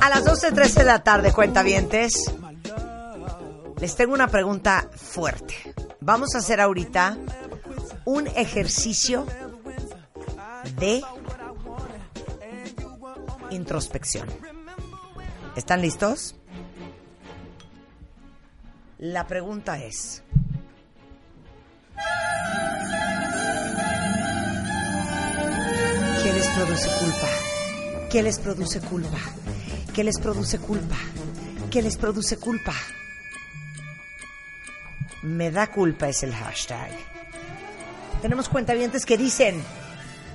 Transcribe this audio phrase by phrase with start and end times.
[0.00, 2.30] A las 12.13 de la tarde, cuentavientes,
[3.80, 5.54] les tengo una pregunta fuerte.
[6.00, 7.16] Vamos a hacer ahorita
[8.04, 9.26] un ejercicio
[10.78, 11.02] de
[13.54, 14.28] introspección.
[15.56, 16.34] ¿Están listos?
[18.98, 20.22] La pregunta es,
[26.22, 27.28] ¿qué les produce culpa?
[28.10, 29.18] ¿Qué les produce culpa?
[29.92, 30.96] ¿Qué les produce culpa?
[31.70, 32.74] ¿Qué les produce culpa?
[35.22, 36.90] Me da culpa es el hashtag.
[38.22, 39.62] Tenemos cuentavientes que dicen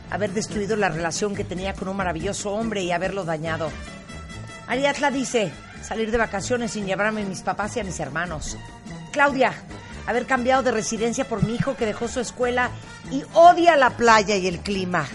[0.09, 3.71] haber destruido la relación que tenía con un maravilloso hombre y haberlo dañado.
[4.67, 8.57] Ariadna dice salir de vacaciones sin llevarme a mis papás y a mis hermanos.
[9.11, 9.53] Claudia,
[10.07, 12.69] haber cambiado de residencia por mi hijo que dejó su escuela
[13.11, 15.05] y odia la playa y el clima.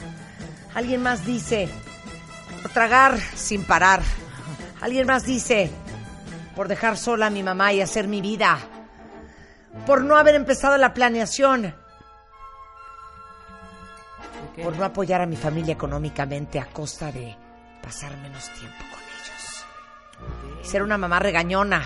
[0.74, 1.68] Alguien más dice,
[2.62, 4.02] por tragar sin parar.
[4.80, 5.70] Alguien más dice,
[6.56, 8.58] por dejar sola a mi mamá y hacer mi vida.
[9.86, 11.74] Por no haber empezado la planeación.
[14.62, 17.36] Por no apoyar a mi familia económicamente a costa de
[17.82, 19.66] pasar menos tiempo con ellos.
[20.62, 21.82] Ser una mamá regañona.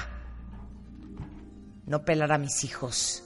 [1.86, 3.24] No pelar a mis hijos.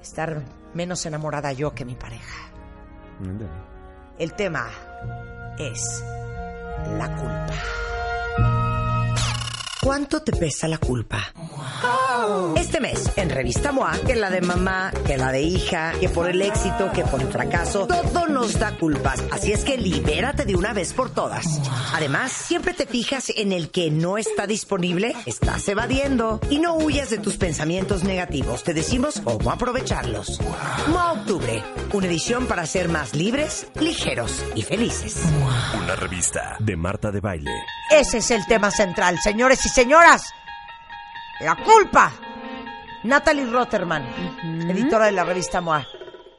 [0.00, 0.42] Estar
[0.74, 2.48] menos enamorada yo que mi pareja.
[4.18, 4.68] El tema
[5.58, 6.04] es
[6.96, 7.89] la culpa.
[9.82, 11.32] ¿Cuánto te pesa la culpa?
[12.54, 16.28] Este mes, en Revista MOA, que la de mamá, que la de hija, que por
[16.28, 19.24] el éxito, que por el fracaso, todo nos da culpas.
[19.30, 21.46] Así es que libérate de una vez por todas.
[21.94, 26.40] Además, siempre te fijas en el que no está disponible, estás evadiendo.
[26.50, 28.62] Y no huyas de tus pensamientos negativos.
[28.64, 30.40] Te decimos cómo aprovecharlos.
[30.88, 31.62] MOA Octubre,
[31.94, 35.22] una edición para ser más libres, ligeros y felices.
[35.82, 37.50] Una revista de Marta de Baile.
[37.90, 40.32] Ese es el tema central, señores y señoras.
[41.40, 42.12] La culpa.
[43.02, 44.04] Natalie Rotterman,
[44.70, 45.84] editora de la revista MOA.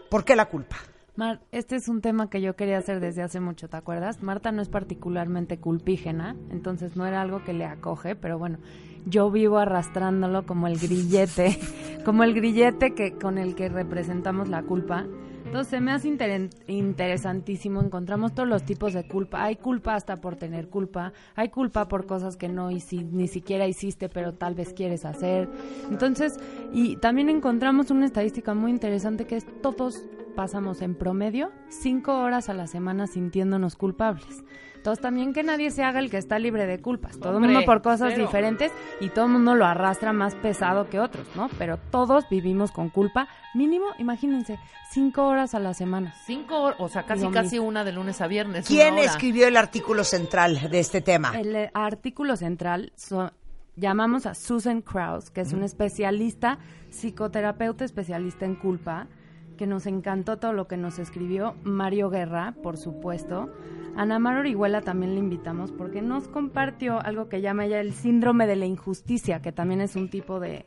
[0.09, 0.77] ¿Por qué la culpa?
[1.17, 4.23] Mar, este es un tema que yo quería hacer desde hace mucho, ¿te acuerdas?
[4.23, 8.57] Marta no es particularmente culpígena, entonces no era algo que le acoge, pero bueno,
[9.05, 11.59] yo vivo arrastrándolo como el grillete,
[12.05, 15.05] como el grillete que con el que representamos la culpa.
[15.45, 19.43] Entonces me hace inter- interesantísimo, encontramos todos los tipos de culpa.
[19.43, 24.07] Hay culpa hasta por tener culpa, hay culpa por cosas que no ni siquiera hiciste,
[24.09, 25.49] pero tal vez quieres hacer.
[25.89, 26.37] Entonces,
[26.71, 32.47] y también encontramos una estadística muy interesante que es todos pasamos en promedio cinco horas
[32.47, 34.43] a la semana sintiéndonos culpables.
[34.81, 37.19] Entonces también que nadie se haga el que está libre de culpas.
[37.19, 38.25] Todo el mundo por cosas cero.
[38.25, 41.49] diferentes y todo el mundo lo arrastra más pesado que otros, ¿no?
[41.59, 43.27] Pero todos vivimos con culpa.
[43.53, 44.57] Mínimo, imagínense,
[44.89, 46.15] cinco horas a la semana.
[46.25, 48.65] Cinco horas, o sea, casi Digo, casi una de lunes a viernes.
[48.67, 51.39] ¿Quién escribió el artículo central de este tema?
[51.39, 53.31] El eh, artículo central so-
[53.75, 56.57] llamamos a Susan Krauss, que es una especialista,
[56.89, 59.05] psicoterapeuta especialista en culpa,
[59.57, 61.55] que nos encantó todo lo que nos escribió.
[61.63, 63.49] Mario Guerra, por supuesto.
[63.95, 68.47] Ana Mar Orihuela también le invitamos porque nos compartió algo que llama ella el síndrome
[68.47, 70.65] de la injusticia, que también es un tipo de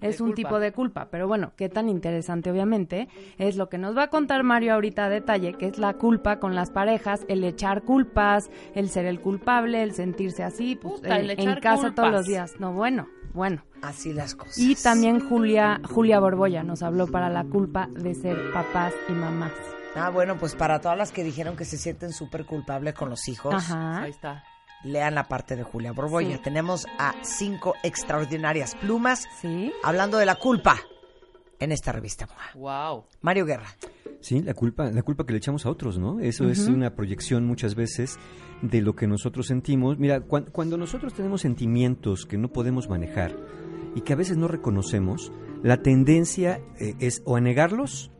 [0.00, 0.36] es un culpa.
[0.36, 3.08] tipo de culpa, pero bueno, qué tan interesante obviamente
[3.38, 6.38] es lo que nos va a contar Mario ahorita a detalle, que es la culpa
[6.38, 11.18] con las parejas, el echar culpas, el ser el culpable, el sentirse así, pues Puta,
[11.18, 12.60] el en, casa todos los días.
[12.60, 13.62] No, bueno, bueno.
[13.82, 14.58] Así las cosas.
[14.58, 19.52] Y también Julia Julia Borbolla nos habló para la culpa de ser papás y mamás.
[19.94, 23.28] Ah, bueno, pues para todas las que dijeron que se sienten súper culpables con los
[23.28, 24.02] hijos, Ajá.
[24.02, 24.42] Ahí está.
[24.82, 26.36] lean la parte de Julia Borbolla.
[26.36, 26.42] Sí.
[26.42, 29.72] Tenemos a cinco extraordinarias plumas Sí.
[29.84, 30.76] hablando de la culpa
[31.60, 32.28] en esta revista.
[32.54, 33.04] Wow.
[33.22, 33.66] Mario Guerra.
[34.20, 36.20] Sí, la culpa, la culpa que le echamos a otros, ¿no?
[36.20, 38.18] Eso es una proyección muchas veces
[38.62, 39.98] de lo que nosotros sentimos.
[39.98, 43.36] Mira, cuan- cuando nosotros tenemos sentimientos que no podemos manejar
[43.94, 45.30] y que a veces no reconocemos,
[45.62, 48.10] la tendencia eh, es o a negarlos,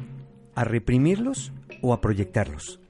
[0.55, 1.53] a reprimirlos
[1.83, 2.81] o a proyectarlos.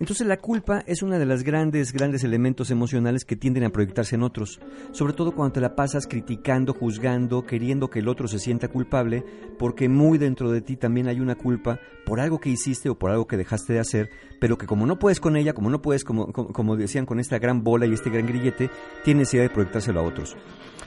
[0.00, 4.14] Entonces la culpa es una de las grandes, grandes elementos emocionales que tienden a proyectarse
[4.14, 4.58] en otros,
[4.92, 9.22] sobre todo cuando te la pasas criticando, juzgando, queriendo que el otro se sienta culpable,
[9.58, 13.10] porque muy dentro de ti también hay una culpa por algo que hiciste o por
[13.10, 14.08] algo que dejaste de hacer,
[14.40, 17.20] pero que como no puedes con ella, como no puedes, como, como, como decían, con
[17.20, 18.70] esta gran bola y este gran grillete,
[19.04, 20.34] tienes necesidad de proyectárselo a otros.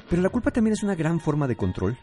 [0.09, 1.99] Pero la culpa también es una gran forma de control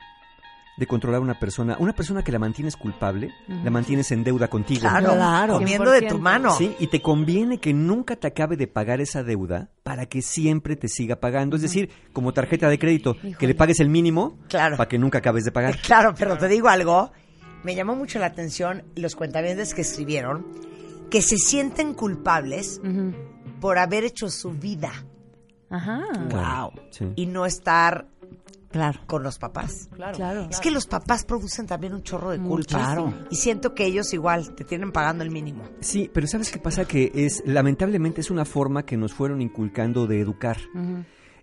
[0.81, 1.77] de controlar a una persona.
[1.79, 4.81] Una persona que la mantienes culpable, la mantienes en deuda contigo.
[4.81, 5.55] Claro, Claro.
[5.59, 6.19] comiendo de tu 100%.
[6.21, 6.51] mano.
[6.57, 10.75] Sí, y te conviene que nunca te acabe de pagar esa deuda para que siempre
[10.77, 11.55] te siga pagando.
[11.57, 14.77] Es decir, como tarjeta de crédito, que le pagues el mínimo Claro.
[14.79, 15.77] para que nunca acabes de pagar.
[15.83, 17.13] Claro, pero te digo algo,
[17.63, 20.47] me llamó mucho la atención los cuentavientes que escribieron
[21.11, 22.81] que se sienten culpables
[23.61, 24.93] por haber hecho su vida
[25.69, 26.01] Ajá.
[26.31, 26.73] Wow.
[26.91, 27.05] Sí.
[27.17, 28.07] y no estar
[28.71, 29.01] Claro.
[29.07, 29.89] con los papás.
[29.95, 30.17] Claro.
[30.17, 30.47] Claro.
[30.51, 32.79] Es que los papás producen también un chorro de culpa.
[32.79, 33.13] Claro.
[33.31, 35.65] Y siento que ellos igual te tienen pagando el mínimo.
[35.81, 36.85] Sí, pero ¿sabes qué pasa?
[36.85, 40.59] Que es, lamentablemente, es una forma que nos fueron inculcando de educar.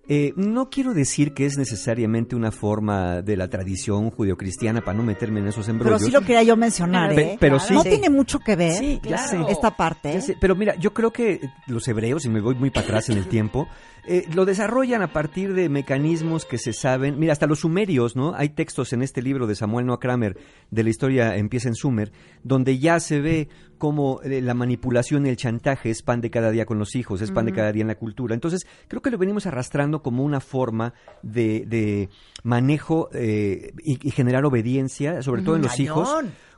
[0.10, 5.04] Eh, no quiero decir que es necesariamente una forma de la tradición judeocristiana para no
[5.04, 6.02] meterme en esos Pero embrollos.
[6.04, 7.38] sí lo quería yo mencionar, Pe- ¿eh?
[7.40, 7.74] pero sí.
[7.74, 9.02] No tiene mucho que ver Sí,
[9.50, 10.22] esta parte.
[10.22, 13.18] Sé, pero mira, yo creo que los hebreos, y me voy muy para atrás en
[13.18, 13.68] el tiempo,
[14.10, 17.20] eh, lo desarrollan a partir de mecanismos que se saben.
[17.20, 18.34] Mira, hasta los sumerios, ¿no?
[18.36, 20.38] Hay textos en este libro de Samuel Noah Kramer,
[20.72, 22.14] de la historia empieza en Sumer,
[22.44, 26.50] donde ya se ve cómo eh, la manipulación y el chantaje es pan de cada
[26.52, 28.34] día con los hijos, es pan de cada día en la cultura.
[28.34, 32.10] Entonces, creo que lo venimos arrastrando como una forma de, de
[32.44, 36.10] manejo eh, y, y generar obediencia, sobre todo en los hijos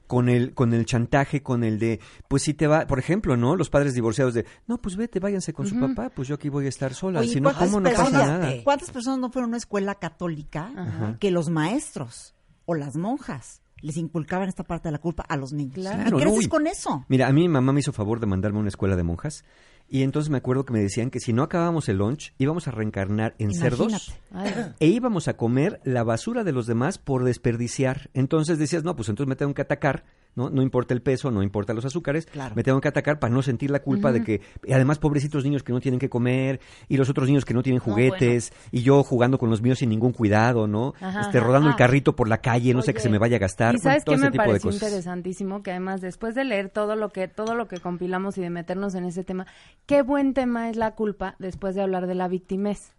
[0.08, 3.56] con el con el chantaje, con el de pues si te va, por ejemplo, ¿no?
[3.56, 6.66] Los padres divorciados de, "No, pues vete, váyanse con su papá, pues yo aquí voy
[6.66, 9.50] a estar sola, Oye, si no ¿cuántas cómo no pasa nada." ¿Cuántas personas no fueron
[9.50, 11.18] a una escuela católica Ajá.
[11.20, 12.34] que los maestros
[12.66, 15.76] o las monjas les inculcaban esta parte de la culpa a los niños?
[15.76, 16.18] Claro.
[16.18, 17.06] y creces no, con eso.
[17.08, 19.46] Mira, a mí mi mamá me hizo favor de mandarme a una escuela de monjas
[19.90, 22.72] y entonces me acuerdo que me decían que si no acabábamos el lunch íbamos a
[22.72, 24.14] reencarnar en cerdos.
[24.32, 28.10] Ay, e íbamos a comer la basura de los demás por desperdiciar.
[28.14, 30.06] Entonces decías, no, pues entonces me tengo que atacar,
[30.36, 30.50] ¿no?
[30.50, 32.56] No importa el peso, no importa los azúcares, Claro.
[32.56, 35.64] me tengo que atacar para no sentir la culpa de que, y además, pobrecitos niños
[35.64, 39.04] que no tienen que comer, y los otros niños que no tienen juguetes, y yo
[39.04, 40.94] jugando con los míos sin ningún cuidado, ¿no?
[41.02, 41.78] Ajá, este, rodando el Ah.
[41.78, 43.84] carrito por la calle, no sé qué Oye, se me vaya a gastar, ¿Y bueno,
[43.84, 45.64] sabes todo qué ese me tipo de pareció interesantísimo?
[45.64, 48.96] Que además, después de leer todo lo que todo lo que compilamos y de meternos
[48.96, 49.48] en ese tema,
[49.86, 52.94] qué buen tema es la culpa después de hablar de la victimez,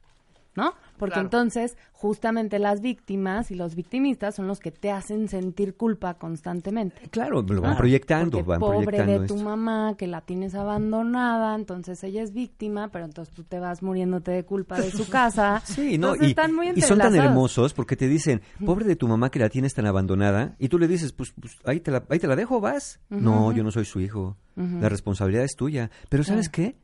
[0.60, 0.74] ¿no?
[0.98, 1.26] Porque Claro.
[1.28, 7.08] entonces, justamente las víctimas y los victimistas son los que te hacen sentir culpa constantemente.
[7.10, 9.44] Claro, lo van Ah, proyectando, porque van pobre proyectando de tu esto.
[9.48, 14.30] mamá que la tienes abandonada, entonces ella es víctima, pero entonces tú te vas muriéndote
[14.30, 15.62] de culpa de su casa.
[15.64, 16.08] Sí, ¿no?
[16.08, 19.30] Entonces Y, están muy y son tan hermosos porque te dicen, pobre de tu mamá
[19.30, 22.18] que la tienes tan abandonada, y tú le dices, pues, pues, ahí, te la, ahí
[22.18, 23.00] te la dejo, vas.
[23.08, 24.36] No, yo no soy su hijo.
[24.56, 25.90] La responsabilidad es tuya.
[26.10, 26.76] Pero ¿sabes qué?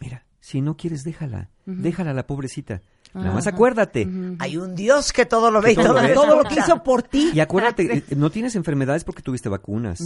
[0.00, 1.50] Mira, si no quieres, déjala.
[1.66, 2.82] Déjala a la pobrecita.
[3.14, 4.08] Nada más acuérdate.
[4.38, 6.14] Hay un Dios que todo lo ve y todo todo, lo.
[6.14, 7.30] Todo que hizo por ti.
[7.34, 10.00] Y acuérdate, eh, no tienes enfermedades porque tuviste vacunas.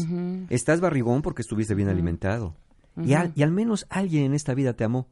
[0.51, 2.55] Estás barrigón porque estuviste bien alimentado.
[2.97, 5.09] Y, al, y al menos alguien en esta vida te amó.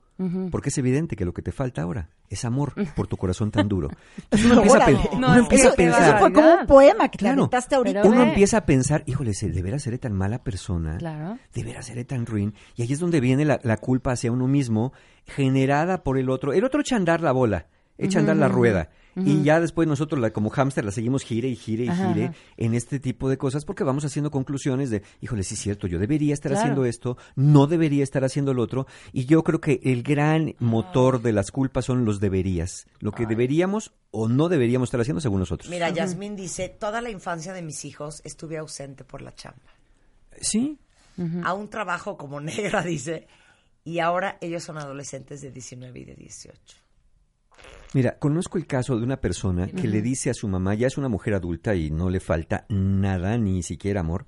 [0.52, 3.66] Porque es evidente que lo que te falta ahora es amor por tu corazón tan
[3.68, 3.88] duro.
[4.30, 5.10] Entonces uno empieza Órale.
[5.18, 6.02] No, uno empieza Eso, a pensar.
[6.10, 7.40] eso fue como un poema que te Claro.
[7.42, 8.02] aventaste ahorita.
[8.04, 10.96] Uno empieza a pensar, híjole, ¿se- ¿de veras seré tan mala persona?
[10.98, 11.38] Claro.
[11.52, 12.54] ¿De veras seré tan ruin?
[12.76, 14.92] Y ahí es donde viene la, la culpa hacia uno mismo,
[15.26, 16.52] generada por el otro.
[16.52, 17.66] El otro echa a andar la bola,
[18.02, 18.90] echa a andar la rueda.
[19.14, 22.24] Y ya después nosotros, la, como hámster, la seguimos gire y gire y Ajá, gire
[22.28, 22.34] ajá.
[22.56, 25.98] en este tipo de cosas porque vamos haciendo conclusiones de, híjole, sí es cierto, yo
[25.98, 26.62] debería estar Claro.
[26.62, 28.86] haciendo esto, no debería estar haciendo lo otro.
[29.12, 32.86] Y yo creo que el gran motor de las culpas son los deberías.
[33.00, 35.68] Lo que deberíamos o no deberíamos estar haciendo según nosotros.
[35.68, 39.60] Mira, Yasmín dice, toda la infancia de mis hijos estuve ausente por la chamba.
[40.40, 40.78] Sí,
[41.44, 43.26] A un trabajo como negra, dice,
[43.84, 46.78] y ahora ellos son adolescentes de 19 y de 18.
[47.94, 50.96] Mira, conozco el caso de una persona que le dice a su mamá, ya es
[50.96, 54.24] una mujer adulta y no le falta nada, ni siquiera amor,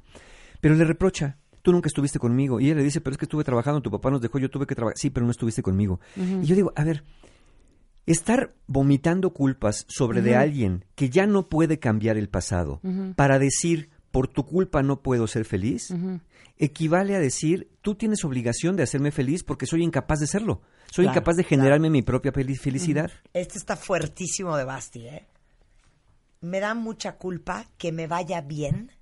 [0.60, 2.60] pero le reprocha, tú nunca estuviste conmigo.
[2.60, 4.66] Y ella le dice, pero es que estuve trabajando, tu papá nos dejó, yo tuve
[4.66, 4.98] que trabajar.
[4.98, 5.98] Sí, pero no estuviste conmigo.
[6.16, 7.04] Y yo digo, a ver,
[8.06, 12.80] estar vomitando culpas sobre de alguien que ya no puede cambiar el pasado
[13.16, 15.92] para decir, por tu culpa no puedo ser feliz,
[16.56, 20.62] equivale a decir, tú tienes obligación de hacerme feliz porque soy incapaz de serlo.
[20.90, 23.10] Soy Claro, incapaz de generarme mi propia fel- felicidad.
[23.32, 25.26] Este está fuertísimo de Basti, ¿eh?
[26.40, 28.92] Me da mucha culpa que me vaya bien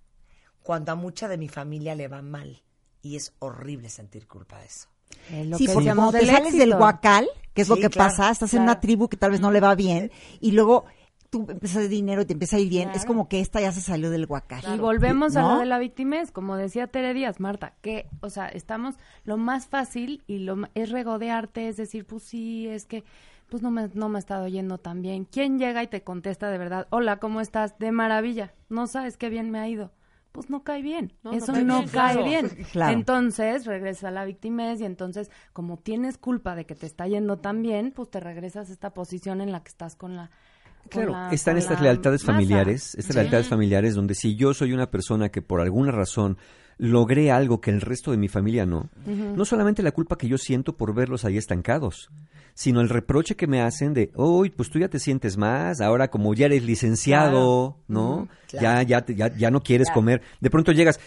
[0.62, 2.62] cuando a mucha de mi familia le va mal.
[3.02, 4.88] Y es horrible sentir culpa de eso.
[5.30, 8.10] Es lo Sí, que porque cuando te sales del huacal, que es lo que claro,
[8.10, 10.86] pasa, estás en una tribu que tal vez no le va bien, y luego
[11.32, 13.72] tú empiezas de dinero y te empieza a ir bien, es como que esta ya
[13.72, 14.62] se salió del guacal.
[14.74, 18.48] Y volvemos a lo de la victimez, como decía Tere Díaz, Marta, que, o sea,
[18.48, 23.02] estamos, lo más fácil y lo ma- es regodearte, es decir, pues sí, es que,
[23.48, 25.24] pues no me, no me ha estado yendo tan bien.
[25.24, 27.78] ¿Quién llega y te contesta de verdad, hola, ¿cómo estás?
[27.78, 29.90] De maravilla, no sabes qué bien me ha ido.
[30.32, 32.24] Pues no cae bien, No, no eso cae no bien, cae claro.
[32.24, 32.48] bien.
[32.72, 32.92] Claro.
[32.92, 37.38] Entonces regresa a la victimez y entonces como tienes culpa de que te está yendo
[37.38, 40.30] tan bien, pues te regresas a esta posición en la que estás con la...
[40.90, 42.32] Claro, la- están estas lealtades masa.
[42.32, 46.36] familiares, estas lealtades familiares donde si yo soy una persona que por alguna razón
[46.82, 50.36] logré algo que el resto de mi familia no, no solamente la culpa que yo
[50.36, 52.10] siento por verlos ahí estancados,
[52.54, 56.08] sino el reproche que me hacen de, uy, pues tú ya te sientes más, ahora
[56.10, 58.28] como ya eres licenciado, ¿no?
[58.52, 60.20] Ya, ya, te- ya, ya no quieres comer.
[60.40, 61.00] De pronto llegas,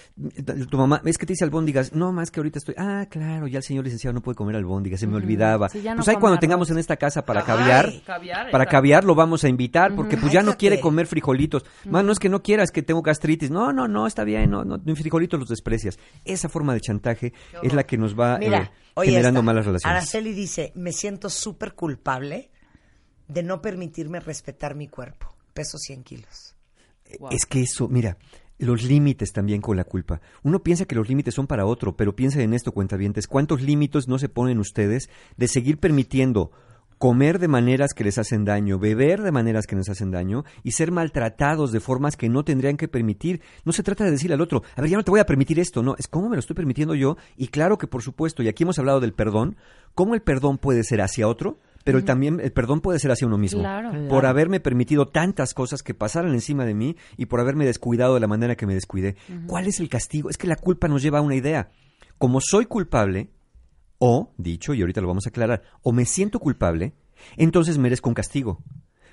[0.70, 3.58] tu mamá, es que te dice albóndigas, no, más que ahorita estoy, ah, claro, ya
[3.60, 5.70] el señor licenciado no puede comer albóndigas, se me olvidaba.
[5.70, 6.40] Sí, ya no pues ahí cuando arroz.
[6.40, 7.94] tengamos en esta casa para Ay, caviar,
[8.52, 11.64] para caviar lo vamos a invitar, porque pues ya no quiere comer frijolitos.
[11.88, 13.52] Más no es que no quieras, que tengo gastritis.
[13.52, 16.00] No, no, no, está bien, no, no, frijolitos los desprecias.
[16.24, 19.98] Esa forma de chantaje es la que nos va Mira, eh, generando malas relaciones.
[19.98, 22.52] Araceli dice, me siento súper culpable
[23.28, 25.36] de no permitirme respetar mi cuerpo.
[25.54, 26.56] Peso 100 kilos.
[27.20, 27.30] Wow.
[27.32, 28.18] Es que eso, mira,
[28.58, 30.22] los límites también con la culpa.
[30.44, 33.28] Uno piensa que los límites son para otro, pero piensa en esto, cuentavientes.
[33.28, 36.52] ¿Cuántos límites no se ponen ustedes de seguir permitiendo
[36.98, 40.72] comer de maneras que les hacen daño, beber de maneras que les hacen daño y
[40.72, 43.42] ser maltratados de formas que no tendrían que permitir?
[43.64, 45.60] No se trata de decirle al otro, a ver, ya no te voy a permitir
[45.60, 47.18] esto, no, es cómo me lo estoy permitiendo yo.
[47.38, 49.58] Y claro que por supuesto, y aquí hemos hablado del perdón,
[49.94, 53.28] cómo el perdón puede ser hacia otro, pero el también el perdón puede ser hacia
[53.28, 53.60] uno mismo.
[53.60, 54.08] Claro.
[54.10, 58.20] Por haberme permitido tantas cosas que pasaran encima de mí y por haberme descuidado de
[58.20, 59.16] la manera que me descuidé.
[59.46, 60.30] ¿Cuál es el castigo?
[60.30, 61.70] Es que la culpa nos lleva a una idea.
[62.18, 63.30] Como soy culpable,
[64.08, 66.94] o, dicho, y ahorita lo vamos a aclarar, o me siento culpable,
[67.38, 68.60] entonces merezco un castigo.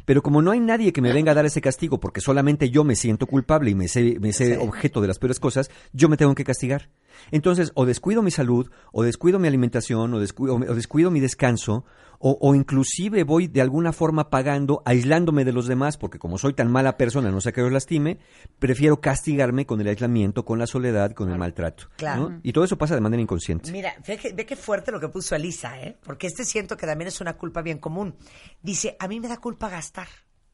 [0.05, 2.85] Pero como no hay nadie que me venga a dar ese castigo, porque solamente yo
[2.85, 6.19] me siento culpable y me sé, me sé objeto de las peores cosas, yo me
[6.19, 6.91] tengo que castigar.
[7.31, 11.85] Entonces, o descuido mi salud, o descuido mi alimentación, o descuido, o descuido mi descanso,
[12.25, 16.53] o, o inclusive voy de alguna forma pagando, aislándome de los demás, porque como soy
[16.53, 18.19] tan mala persona, no sé que los lastime,
[18.61, 21.89] prefiero castigarme con el aislamiento, con la soledad, con el maltrato.
[21.97, 22.29] Claro.
[22.31, 22.41] ¿no?
[22.45, 23.73] Y todo eso pasa de manera inconsciente.
[23.73, 25.99] Mira, ve, que- ve qué fuerte lo que puso Elisa, ¿eh?
[26.05, 28.15] Porque este siento que también es una culpa bien común.
[28.63, 30.07] Dice, a mí me da culpa gastar.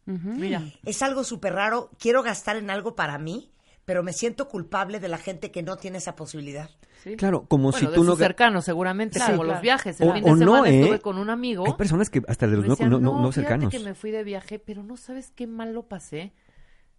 [0.06, 1.90] Mira, Es algo súper raro.
[1.98, 3.50] Quiero gastar en algo para mí,
[3.88, 6.68] pero me siento culpable de la gente que no tiene esa posibilidad.
[7.02, 7.16] sí.
[7.16, 8.10] Claro, como Bueno, si de tú no...
[8.12, 9.56] sus cercanos, seguramente, Claro, como claro.
[9.56, 9.98] los viajes.
[10.02, 10.80] El O- fin de no, semana ¿eh?
[10.82, 11.64] estuve con un amigo.
[11.66, 13.70] Hay personas que hasta de los no, decían, no- no- no cercanos.
[13.70, 16.34] que me fui de viaje, pero no sabes qué mal lo pasé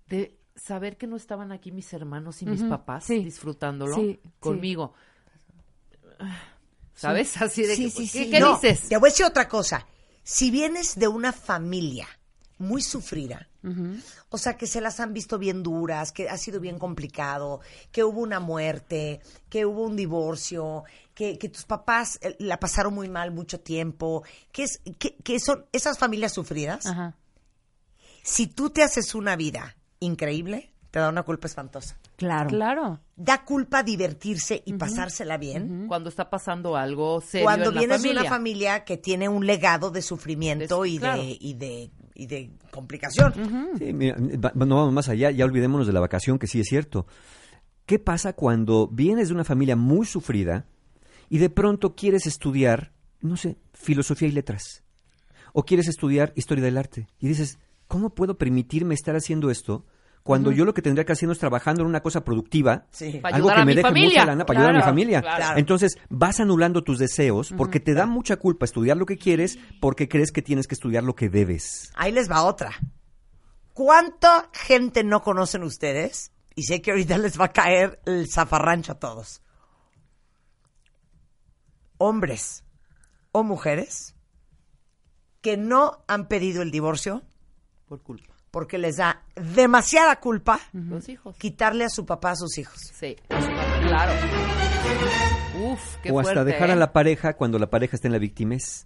[0.07, 3.23] de saber que no estaban aquí mis hermanos y mis papás sí.
[3.23, 4.29] disfrutándolo Sí, sí.
[4.39, 4.95] conmigo.
[6.95, 7.39] ¿Sabes?
[7.41, 8.29] Así de Sí, que, sí, ¿qué, sí.
[8.31, 8.89] qué No, dices?
[8.89, 9.85] Te voy a decir otra cosa.
[10.23, 12.07] Si vienes de una familia
[12.59, 13.49] muy sufrida,
[14.29, 17.61] o sea, que se las han visto bien duras, que ha sido bien complicado,
[17.91, 22.93] que hubo una muerte, que hubo un divorcio, que, que tus papás eh, la pasaron
[22.93, 26.85] muy mal mucho tiempo, que, es, que, que son esas familias sufridas,
[28.23, 31.97] si tú te haces una vida increíble, te da una culpa espantosa.
[32.15, 32.49] Claro.
[32.49, 32.99] Claro.
[33.15, 35.85] Da culpa divertirse y pasársela bien.
[35.87, 39.45] Cuando está pasando algo serio cuando en la vienes de una familia que tiene un
[39.45, 41.21] legado de sufrimiento De- y, claro.
[41.21, 43.33] de, y, de, y de complicación.
[43.77, 46.67] Sí, mira, va- no vamos más allá, ya olvidémonos de la vacación, que sí es
[46.67, 47.07] cierto.
[47.85, 50.65] ¿Qué pasa cuando vienes de una familia muy sufrida
[51.29, 54.83] y de pronto quieres estudiar, no sé, filosofía y letras?
[55.53, 57.07] O quieres estudiar historia del arte.
[57.19, 57.57] Y dices,
[57.87, 59.85] ¿cómo puedo permitirme estar haciendo esto
[60.23, 62.85] cuando yo lo que tendría que hacer es trabajando en una cosa productiva?
[62.91, 63.19] Sí.
[63.23, 64.09] Algo que me deje familia.
[64.21, 65.21] mucha lana para ayudar a mi Claro, familia.
[65.21, 65.57] claro.
[65.59, 70.07] Entonces vas anulando tus deseos porque te da mucha culpa estudiar lo que quieres porque
[70.07, 71.91] crees que tienes que estudiar lo que debes.
[71.95, 72.71] Ahí les va otra.
[73.73, 76.31] ¿Cuánta gente no conocen ustedes?
[76.55, 79.41] Y sé que ahorita les va a caer el zafarrancho a todos.
[81.97, 82.63] Hombres
[83.31, 84.15] o mujeres
[85.41, 87.23] que no han pedido el divorcio
[87.87, 88.28] Por culpa.
[88.51, 89.21] Porque les da
[89.55, 91.35] demasiada culpa Los hijos.
[91.37, 92.77] quitarle a su papá a sus hijos.
[92.97, 94.11] Sí, claro.
[95.61, 96.77] Uf, qué o hasta fuerte, dejar a ¿eh?
[96.77, 98.85] la pareja cuando la pareja está en la victimez.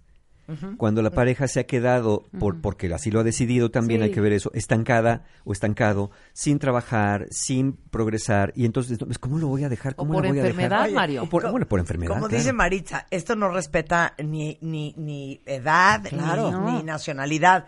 [0.76, 4.04] Cuando la pareja se ha quedado, por, porque así lo ha decidido, también Sí.
[4.04, 8.52] hay que ver eso, estancada o estancado, sin trabajar, sin progresar.
[8.54, 9.94] Y entonces, ¿cómo lo voy a dejar?
[9.94, 10.60] O ¿Cómo por la voy a dejar?
[10.64, 11.22] enfermedad, Mario.
[11.22, 12.12] O por, bueno, por enfermedad.
[12.12, 12.36] Como claro.
[12.36, 16.44] dice Maritza, esto no respeta ni, ni, ni edad, Claro.
[16.44, 16.76] ni, No.
[16.76, 17.64] ni nacionalidad.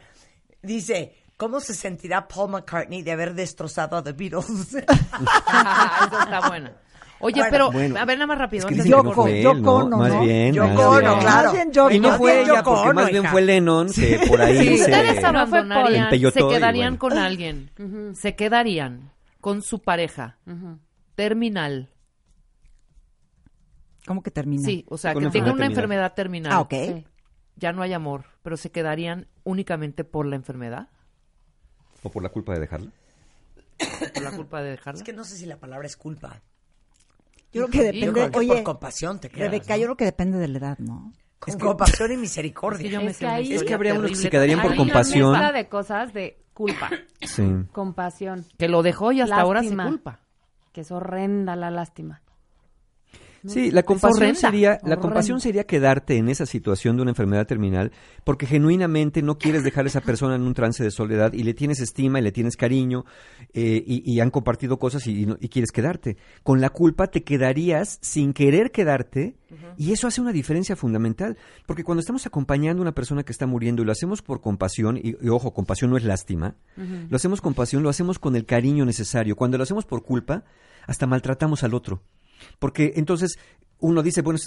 [0.62, 4.49] Dice, ¿cómo se sentirá Paul McCartney de haber destrozado a The Beatles?
[4.75, 6.71] Eso está bueno.
[7.19, 8.61] Oye, Bueno, pero, Bueno, a ver, nada más rápido.
[8.61, 9.97] Es que antes dicen de que no Yoko, fue él, Yoko ¿no?
[9.97, 10.21] Más ¿no?
[10.21, 10.55] bien.
[10.55, 11.19] Yoko más bien.
[11.21, 11.45] claro.
[11.45, 11.90] Más bien Yoko.
[11.90, 14.64] Y no Más fue ella, Yoko porque más bien fue Lennon, que por ahí Si
[14.78, 14.85] se...
[14.85, 16.99] ustedes No fue abandonarían, se quedarían bueno.
[16.99, 17.71] con alguien,
[18.14, 20.38] se quedarían con su pareja
[21.14, 21.88] terminal.
[24.07, 24.62] ¿Cómo que termina?
[24.62, 26.52] Sí, o sea, Con que una tenga una enfermedad enfermedad terminal.
[26.52, 26.75] Ah, ok.
[26.75, 27.07] Sí.
[27.57, 30.90] Ya no hay amor, pero se quedarían únicamente por la enfermedad,
[32.06, 32.90] ¿O por la culpa de dejarla?
[34.14, 34.98] por la culpa de dejarla.
[34.98, 36.40] Es que no sé si la palabra es culpa.
[37.52, 39.80] Yo creo que Yo Yo depende, creo que oye, por compasión te quedas, Rebeca, ¿no?
[39.80, 41.12] yo creo que depende de la edad, ¿no?
[41.38, 42.90] Con compasión y Es que misericordia.
[42.90, 45.30] yo me Es que ahí- Es que habría unos que se quedarían por compasión.
[45.30, 46.90] una de cosas de culpa,
[47.22, 47.44] Sí.
[47.72, 49.86] compasión, Que lo dejó y hasta ahora Lástima.
[49.86, 50.20] culpa.
[50.72, 52.20] que es horrenda la lástima.
[53.47, 54.97] Sí, la compasión sería la Horrenda.
[55.00, 57.93] compasión sería quedarte en esa situación de una enfermedad terminal
[58.25, 61.55] porque genuinamente no quieres dejar a esa persona en un trance de soledad y le
[61.55, 63.05] tienes estima y le tienes cariño
[63.55, 66.16] eh, y, y han compartido cosas y, y no- y quieres quedarte.
[66.43, 69.37] Con la culpa te quedarías sin querer quedarte
[69.76, 73.47] y eso hace una diferencia fundamental porque cuando estamos acompañando a una persona que está
[73.47, 77.55] muriendo y lo hacemos por compasión y, ojo, compasión no es lástima, lo hacemos con
[77.55, 79.37] pasión, lo hacemos con el cariño necesario.
[79.37, 80.45] Cuando lo hacemos por culpa,
[80.87, 82.02] hasta maltratamos al otro.
[82.58, 83.38] Porque entonces
[83.78, 84.38] uno dice, bueno,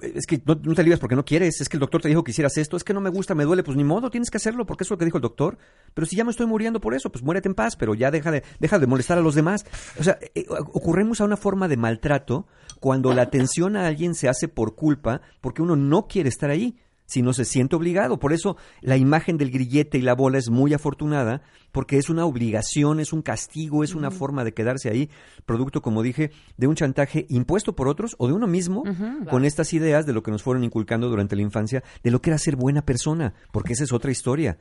[0.00, 2.32] es, que no, te alivias porque no quieres, es que el doctor te dijo que
[2.32, 4.66] hicieras esto, es que no me gusta, me duele, pues ni modo, tienes que hacerlo
[4.66, 5.56] porque es lo que dijo el doctor.
[5.94, 8.30] Pero si ya me estoy muriendo por eso, pues muérete en paz, pero ya deja
[8.30, 9.64] de, deja de molestar a los demás.
[9.98, 12.46] O sea, eh, ocurremos a una forma de maltrato
[12.80, 16.76] cuando la atención a alguien se hace por culpa porque uno no quiere estar ahí
[17.06, 18.18] sino se siente obligado.
[18.18, 21.42] Por eso la imagen del grillete y la bola es muy afortunada,
[21.72, 25.10] porque es una obligación, es un castigo, es una forma de quedarse ahí,
[25.44, 28.84] producto, como dije, de un chantaje impuesto por otros o de uno mismo,
[29.28, 32.30] con estas ideas de lo que nos fueron inculcando durante la infancia, de lo que
[32.30, 34.58] era ser buena persona, porque esa es otra historia.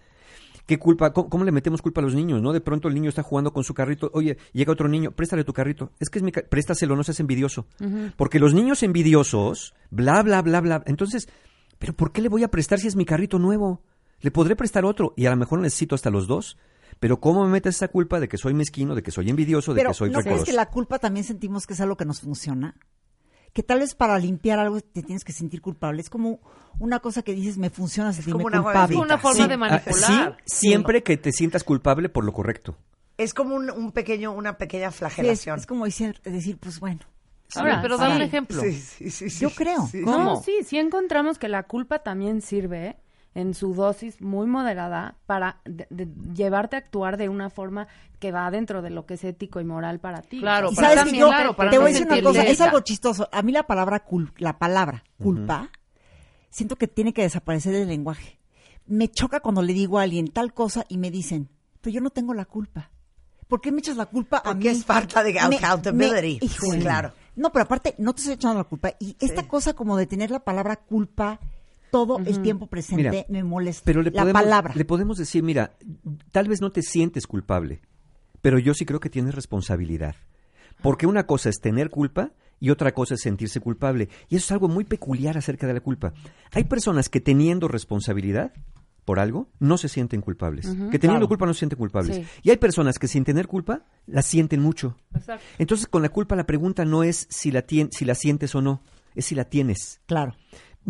[0.65, 1.12] ¿Qué culpa?
[1.12, 2.41] ¿Cómo, cómo le metemos culpa a los niños?
[2.41, 2.53] ¿No?
[2.53, 4.09] De pronto el niño está jugando con su carrito.
[4.13, 5.91] Oye, llega otro niño, préstale tu carrito.
[6.00, 7.65] Es que es mi ca- préstaselo, no seas envidioso.
[8.15, 10.81] Porque los niños envidiosos, bla, bla, bla, bla.
[10.85, 11.27] Entonces,
[11.84, 13.82] ¿pero por qué le voy a prestar si es mi carrito nuevo?
[14.22, 16.58] Le podré prestar otro y a lo mejor necesito hasta los dos.
[17.02, 19.82] Pero ¿cómo me metes esa culpa de que soy mezquino, de que soy envidioso, de
[19.82, 22.22] Pero que soy ¿no crees que la culpa también sentimos que es algo que nos
[22.22, 22.78] funciona?
[23.52, 26.00] Que tal vez para limpiar algo te tienes que sentir culpable.
[26.02, 26.40] Es como
[26.80, 28.96] una cosa que dices, me funciona sentirme como una culpable.
[28.96, 29.48] Es una forma Sí.
[29.50, 30.38] de Ah, manipular.
[30.46, 32.78] sí, siempre que te sientas culpable por lo correcto.
[33.17, 35.60] Es como un, un pequeño, una pequeña Sí, es, flagelación.
[35.60, 37.02] es como decir, decir, pues bueno.
[37.56, 38.62] Ahora, pero dale un ejemplo.
[38.62, 39.39] Sí, sí, sí, sí.
[39.42, 39.88] Yo creo.
[39.88, 40.18] Sí, ¿Cómo?
[40.18, 42.98] No, sí, sí encontramos que la culpa también sirve
[43.36, 47.88] en su dosis muy moderada para de- de llevarte a actuar de una forma
[48.20, 50.39] que va dentro de lo que es ético y moral para ti.
[50.39, 52.22] Claro, Y para sabes también, que yo claro, para te no voy a decir una
[52.22, 53.28] cosa, es algo chistoso.
[53.32, 55.70] A mí la palabra cul- la palabra culpa,
[56.50, 58.38] siento que tiene que desaparecer del lenguaje.
[58.86, 61.50] Me choca cuando le digo a alguien tal cosa y me dicen,
[61.82, 62.92] pero yo no tengo la culpa.
[63.48, 64.78] ¿Por qué me echas la culpa a Porque mí?
[64.78, 66.39] es falta de Me- accountability.
[66.39, 66.78] me- híjole.
[66.78, 67.13] Sí, claro.
[67.36, 68.93] No, pero aparte, no te estoy echando la culpa.
[69.00, 71.39] Y esta cosa como de tener la palabra culpa
[71.91, 73.84] todo el tiempo presente Mira, me molesta.
[73.86, 74.74] Pero le la podemos, palabra.
[74.76, 75.74] le podemos decir, mira,
[76.32, 77.82] tal vez no te sientes culpable,
[78.41, 80.15] pero yo sí creo que tienes responsabilidad.
[80.82, 84.10] Porque una cosa es tener culpa y otra cosa es sentirse culpable.
[84.28, 86.13] Y eso es algo muy peculiar acerca de la culpa.
[86.52, 88.54] Hay personas que teniendo responsabilidad
[89.06, 90.66] por algo no se sienten culpables.
[90.68, 91.28] que teniendo Claro.
[91.28, 92.16] culpa no se sienten culpables.
[92.18, 92.26] Sí.
[92.44, 94.98] Y hay personas que sin tener culpa la sienten mucho.
[95.13, 95.44] Exacto.
[95.58, 98.62] Entonces con la culpa la pregunta no es si la, tien- si la sientes o
[98.62, 98.82] no,
[99.16, 100.02] es si la tienes.
[100.06, 100.36] Claro.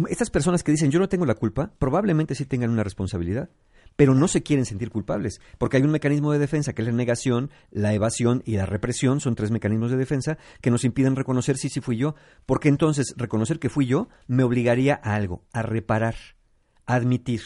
[0.10, 3.50] Estas personas que dicen yo no tengo la culpa, probablemente sí tengan una responsabilidad,
[3.96, 6.94] pero no se quieren sentir culpables, porque hay un mecanismo de defensa que es la
[6.96, 11.58] negación, la evasión y la represión, son tres mecanismos de defensa que nos impiden reconocer
[11.58, 12.16] si sí fui yo,
[12.48, 16.16] porque entonces reconocer que fui yo me obligaría a algo, a reparar,
[16.88, 17.42] a admitir,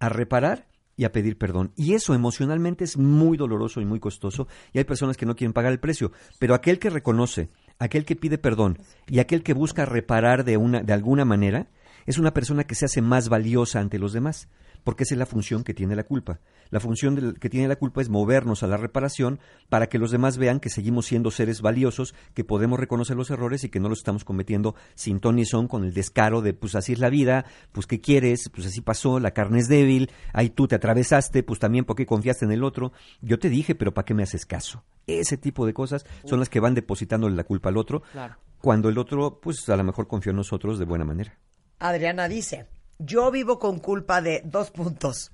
[0.00, 1.72] a reparar y a pedir perdón.
[1.76, 5.52] Y eso emocionalmente es muy doloroso y muy costoso y hay personas que no quieren
[5.52, 9.86] pagar el precio, pero aquel que reconoce, aquel que pide perdón y aquel que busca
[9.86, 11.68] reparar de una de alguna manera
[12.06, 14.48] es una persona que se hace más valiosa ante los demás,
[14.88, 16.40] porque esa es la función que tiene la culpa.
[16.70, 20.10] La función del- que tiene la culpa es movernos a la reparación para que los
[20.10, 23.90] demás vean que seguimos siendo seres valiosos, que podemos reconocer los errores y que no
[23.90, 27.10] los estamos cometiendo sin ton ni son con el descaro de pues así es la
[27.10, 31.42] vida, pues qué quieres, pues así pasó, la carne es débil, ahí tú te atravesaste,
[31.42, 32.92] pues también porque confiaste en el otro.
[33.20, 34.84] Yo te dije, pero ¿para qué me haces caso?
[35.06, 38.36] Ese tipo de cosas son las que van depositándole la culpa al otro, Claro.
[38.62, 41.38] cuando el otro pues a lo mejor confió en nosotros de buena manera.
[41.78, 42.66] Adriana dice,
[42.98, 45.32] yo vivo con culpa de dos puntos.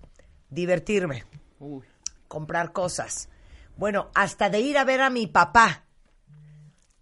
[0.50, 1.24] Divertirme,
[1.58, 1.84] Uy.
[2.28, 3.28] comprar cosas.
[3.76, 5.84] Bueno, hasta de ir a ver a mi papá.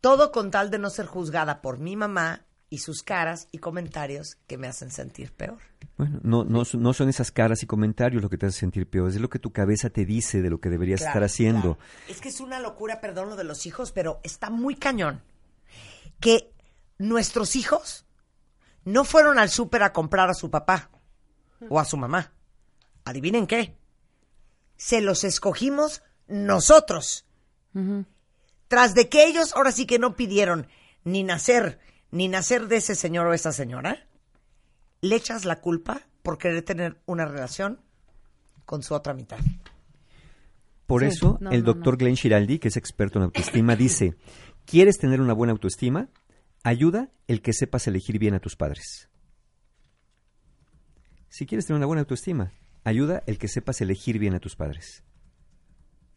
[0.00, 4.36] Todo con tal de no ser juzgada por mi mamá y sus caras y comentarios
[4.46, 5.58] que me hacen sentir peor.
[5.98, 8.88] Bueno, no, no, son- no son esas caras y comentarios lo que te hace sentir
[8.88, 11.76] peor, es lo que tu cabeza te dice de lo que deberías Claro, estar haciendo.
[11.76, 11.78] claro.
[12.08, 15.20] Es que es una locura, perdón, lo de los hijos, pero está muy cañón.
[16.18, 16.52] que
[16.98, 18.06] nuestros hijos
[18.84, 20.90] no fueron al súper a comprar a su papá
[21.68, 22.32] o a su mamá.
[23.04, 23.76] Adivinen qué.
[24.76, 27.26] Se los escogimos nosotros.
[28.68, 30.66] Tras de que ellos ahora sí que no pidieron
[31.04, 31.78] ni nacer,
[32.10, 34.06] ni nacer de ese señor o esa señora,
[35.00, 37.80] le echas la culpa por querer tener una relación
[38.64, 39.38] con su otra mitad.
[40.86, 41.98] Por Sí, eso, no, el no, doctor no.
[41.98, 44.14] Glenn Shiraldi, que es experto en autoestima, dice,
[44.66, 46.08] ¿quieres tener una buena autoestima?
[46.62, 49.08] Ayuda el que sepas elegir bien a tus padres.
[51.28, 52.52] Si quieres tener una buena autoestima,
[52.84, 55.02] ayuda el que sepas elegir bien a tus padres.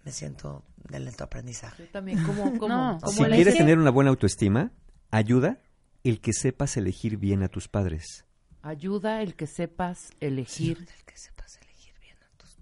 [0.04, 1.86] Me siento de lento aprendizaje.
[1.86, 4.72] Yo también, ¿cómo, cómo, No, cómo Si quieres dije- tener una buena autoestima,
[5.10, 5.62] ayuda
[6.04, 8.26] el que sepas elegir bien a tus padres.
[8.62, 10.86] Ayuda el que sepas elegir.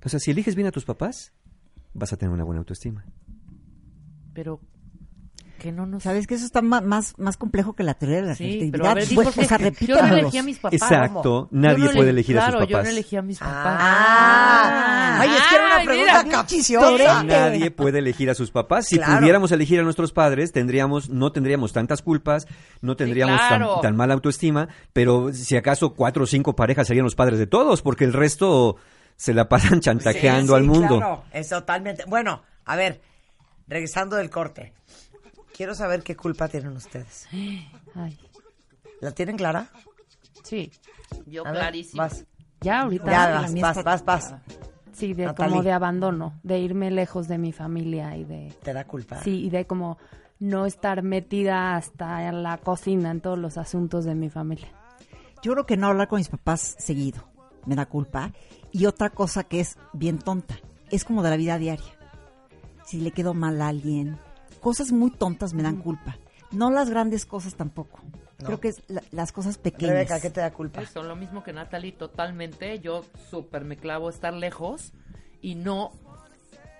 [0.05, 1.31] O sea, si eliges bien a tus papás,
[1.93, 3.05] vas a tener una buena autoestima.
[4.33, 4.59] Pero
[5.63, 6.03] que no nos...
[6.03, 9.07] ¿Sabes que eso está más, más complejo que la teoría de la Sí, a ver,
[9.07, 10.73] di Pues, o sea, Yo no elegí a mis papás.
[10.73, 12.83] Exacto, nadie no puede ele- elegir a sus Claro, yo papás.
[12.85, 13.77] no elegí a mis papás.
[13.79, 17.23] Ah, ay, es que era una pregunta capciosa.
[17.23, 18.87] Nadie puede elegir a sus papás.
[18.87, 19.19] Si Claro.
[19.19, 22.45] pudiéramos elegir a nuestros padres, tendríamos, no tendríamos tantas culpas,
[22.81, 23.79] no tendríamos tan- claro.
[23.81, 27.81] tan, mala autoestima, pero si acaso cuatro o cinco parejas serían los padres de todos,
[27.81, 28.75] porque el resto
[29.15, 30.97] se la pasan chantajeando Sí, al sí, mundo.
[30.97, 32.03] Claro, es totalmente.
[32.05, 33.01] Bueno, a ver,
[33.69, 34.73] regresando del corte.
[35.55, 37.27] Quiero saber qué culpa tienen ustedes.
[37.95, 38.17] Ay,
[39.01, 39.69] ¿La tienen clara?
[40.43, 40.71] sí.
[41.27, 42.01] Yo ver, clarísimo.
[42.01, 42.25] vas.
[42.61, 43.05] Ya ahorita.
[43.11, 44.35] Ya vas, vas, está- vas, vas.
[44.93, 45.51] Sí, de Natalie.
[45.51, 49.21] como de abandono, de irme lejos de mi familia y de Te da culpa.
[49.21, 49.97] sí, y de como
[50.39, 54.67] no estar metida hasta en la cocina en todos los asuntos de mi familia.
[55.41, 57.23] Yo creo que no hablar con mis papás seguido
[57.65, 58.31] me da culpa.
[58.71, 60.55] Y otra cosa que es bien tonta,
[60.89, 61.85] es como de la vida diaria.
[62.85, 64.17] Si le quedó mal a alguien,
[64.63, 66.17] cosas muy tontas me dan culpa.
[66.51, 67.99] No las grandes cosas tampoco.
[68.39, 68.45] No.
[68.47, 69.93] Creo que es la- las cosas pequeñas.
[69.95, 70.81] Rebeca, ¿qué te da culpa?
[70.81, 72.79] Eso, lo mismo que Natalie, totalmente.
[72.79, 74.91] Yo súper me clavo estar lejos
[75.41, 75.91] y no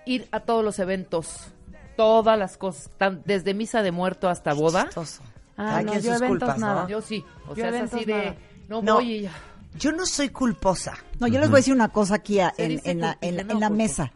[0.06, 1.48] ir a todos los eventos.
[1.96, 4.84] Todas las cosas, tan- desde misa de muerto hasta boda.
[4.86, 5.22] Chistoso.
[5.56, 6.88] Ah, no, yo eventos culpas, ¿no?
[6.88, 7.24] Yo sí.
[7.46, 8.36] O Yo sea, es así de,
[8.68, 8.94] no, No.
[8.94, 9.32] voy y ya.
[9.78, 10.94] Yo no soy culposa.
[11.20, 13.44] No, yo les voy a decir una cosa aquí a- en, en la, en la-
[13.44, 14.12] no en la mesa.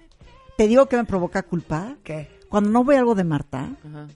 [0.56, 1.94] Te digo que me provoca culpa.
[2.04, 2.37] ¿Qué?
[2.48, 4.06] Cuando no voy a algo de Marta, Ajá.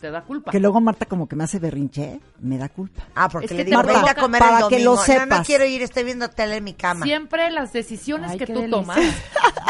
[0.00, 0.50] Te da culpa.
[0.50, 3.04] que luego Marta como que me hace berrinche, me da culpa.
[3.14, 4.84] Ah, porque Es le que digo, te vente a comer para el que domingo.
[4.84, 5.46] lo No, no sepas.
[5.46, 7.04] quiero ir, estoy viendo tele en mi cama.
[7.06, 8.80] Siempre las decisiones Ay, que qué tú delicia.
[8.82, 8.98] tomas,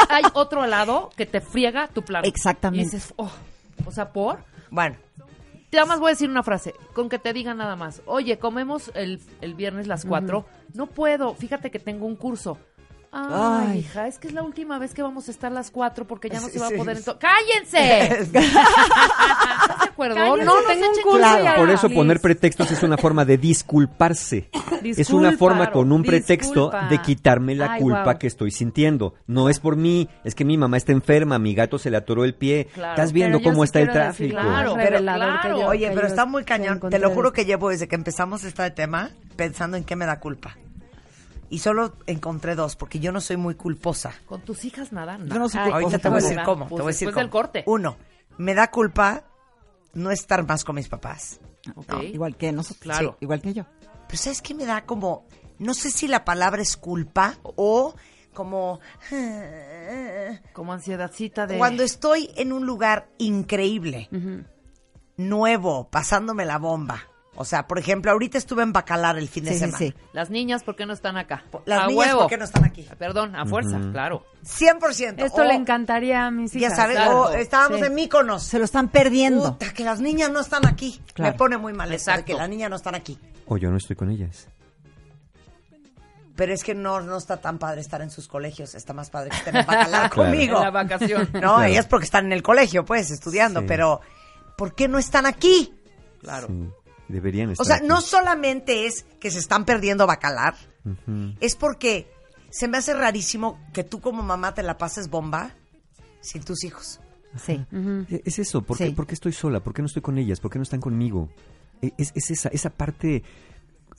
[0.09, 2.25] hay otro lado que te friega tu plan.
[2.25, 2.81] Exactamente.
[2.81, 3.31] Y dices, oh,
[3.85, 4.39] o sea, por...
[4.69, 4.97] Bueno,
[5.71, 8.01] Nada más voy a decir una frase, con que te digan nada más.
[8.05, 10.45] Oye, comemos el, el viernes las cuatro.
[10.73, 12.57] No puedo, fíjate que tengo un curso.
[13.17, 13.79] Ay, Ay.
[13.79, 16.41] hija, es que es la última vez que vamos a estar las cuatro porque ya
[16.41, 16.73] no se va Sí.
[16.73, 16.97] a poder.
[16.97, 18.21] ento- ¡Cállense!
[18.23, 18.39] ¿Estás de
[19.85, 20.15] acuerdo?
[20.15, 21.55] Cállense, no, no tengo un curso ya.
[21.55, 21.95] Por eso Liz.
[21.95, 24.49] poner pretextos es una forma de disculparse.
[24.83, 26.87] es una forma con un pretexto disculpa.
[26.89, 29.13] de quitarme la Ay, culpa que estoy sintiendo.
[29.27, 32.25] No es por mí, es que mi mamá está enferma, mi gato se le atoró
[32.25, 32.67] el pie.
[32.73, 32.91] Claro.
[32.93, 34.31] Estás viendo cómo sí está el tráfico.
[34.37, 35.59] Claro, pero claro.
[35.61, 36.79] yo- oye, que pero está muy cañón.
[36.89, 40.19] Te lo juro que llevo desde que empezamos este tema pensando en qué me da
[40.19, 40.57] culpa.
[41.49, 44.13] Y solo encontré dos, porque yo no soy muy culposa.
[44.25, 46.67] Con tus hijas nada, Yo no soy Ay, Ahorita te voy a decir cómo.
[46.67, 47.21] Pues te voy a decir después cómo.
[47.21, 47.63] del corte.
[47.67, 47.97] Uno,
[48.37, 49.23] me da culpa
[49.93, 51.39] no estar más con mis papás.
[51.75, 52.83] No, igual que nosotros.
[52.83, 53.11] Claro.
[53.11, 53.65] sí, igual que yo.
[54.07, 55.25] Pero ¿sabes qué me da como...
[55.57, 57.95] No sé si la palabra es culpa o
[58.33, 58.79] como...
[60.53, 61.57] Como ansiedadcita de...
[61.57, 64.09] Cuando estoy en un lugar increíble,
[65.17, 67.03] nuevo, pasándome la bomba.
[67.37, 69.77] O sea, por ejemplo, ahorita estuve en Bacalar el fin de Sí, sí, semana.
[69.77, 69.93] sí.
[70.13, 71.43] Las niñas, ¿por qué no están acá?
[71.65, 72.19] Las a niñas, huevo.
[72.21, 72.87] ¿por qué no están aquí?
[72.97, 74.25] Perdón, a fuerza, claro.
[74.43, 75.25] 100%.
[75.25, 76.75] Esto O, le encantaría a mis Ya hijas.
[76.77, 77.21] sabes, claro.
[77.23, 77.85] o estábamos Sí.
[77.85, 78.43] en Míconos.
[78.43, 79.53] Se lo están perdiendo.
[79.57, 81.01] Puta, que las niñas no están aquí.
[81.13, 81.33] Claro.
[81.33, 82.25] Me pone muy mal eso de Exacto.
[82.25, 83.19] que las niñas no están aquí.
[83.47, 84.47] O yo no estoy con ellas.
[86.35, 88.75] Pero es que no, no está tan padre estar en sus colegios.
[88.75, 90.15] Está más padre que estén en Bacalar Claro.
[90.31, 90.57] conmigo.
[90.57, 91.29] En la vacación.
[91.33, 91.63] No, Claro.
[91.63, 93.61] ellas porque están en el colegio, pues, estudiando.
[93.61, 93.65] Sí.
[93.67, 94.01] Pero,
[94.57, 95.73] ¿por qué no están aquí?
[96.21, 96.47] Claro.
[97.07, 97.87] Deberían estar O sea, aquí.
[97.87, 100.55] no solamente es que se están perdiendo Bacalar,
[101.39, 102.11] es porque
[102.49, 105.51] se me hace rarísimo que tú como mamá te la pases bomba
[106.21, 106.99] sin tus hijos.
[107.37, 107.65] Sí.
[108.09, 108.91] E- Es eso, ¿por, qué, Sí.
[108.93, 109.59] por qué estoy sola?
[109.61, 110.39] ¿Por qué no estoy con ellas?
[110.39, 111.29] ¿Por qué no están conmigo?
[111.81, 113.23] E- Es, es esa, esa parte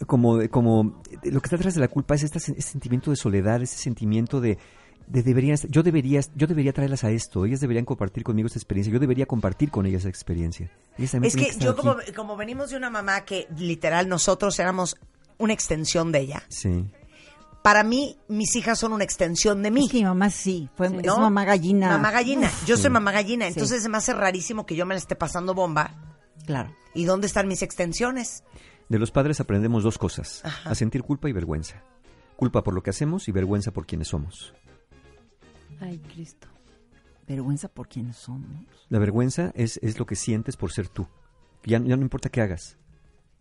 [0.07, 3.17] como, de- como lo que está detrás de la culpa es este, ese sentimiento de
[3.17, 4.59] soledad, ese sentimiento de,
[5.07, 8.93] de deberían, yo debería, yo debería traerlas a esto, ellas deberían compartir conmigo esta experiencia,
[8.93, 10.71] yo debería compartir con ellas esa experiencia.
[10.99, 14.97] Ellas Es que yo como, como venimos de una mamá que literal nosotros éramos
[15.39, 16.43] una extensión de ella.
[16.49, 16.85] Sí.
[17.63, 19.87] Para mí, mis hijas son una extensión de mí.
[19.87, 21.19] Es que mi mamá sí, fue, es ¿no?
[21.19, 21.89] mamá gallina.
[21.89, 22.51] Mamá gallina.
[22.65, 23.47] Yo soy mamá gallina.
[23.47, 23.55] Sí.
[23.55, 25.95] Entonces se me hace rarísimo que yo me la esté pasando bomba
[26.47, 26.75] Claro.
[26.95, 28.45] ¿Y dónde están mis extensiones?
[28.89, 31.83] De los padres aprendemos dos cosas, a sentir culpa y vergüenza.
[32.37, 34.55] Culpa por lo que hacemos y vergüenza por quienes somos.
[35.81, 36.49] Ay, Cristo.
[37.27, 38.49] Vergüenza por quienes somos.
[38.89, 41.07] La vergüenza es, es lo que sientes por ser tú.
[41.65, 42.79] Ya, ya no importa qué hagas.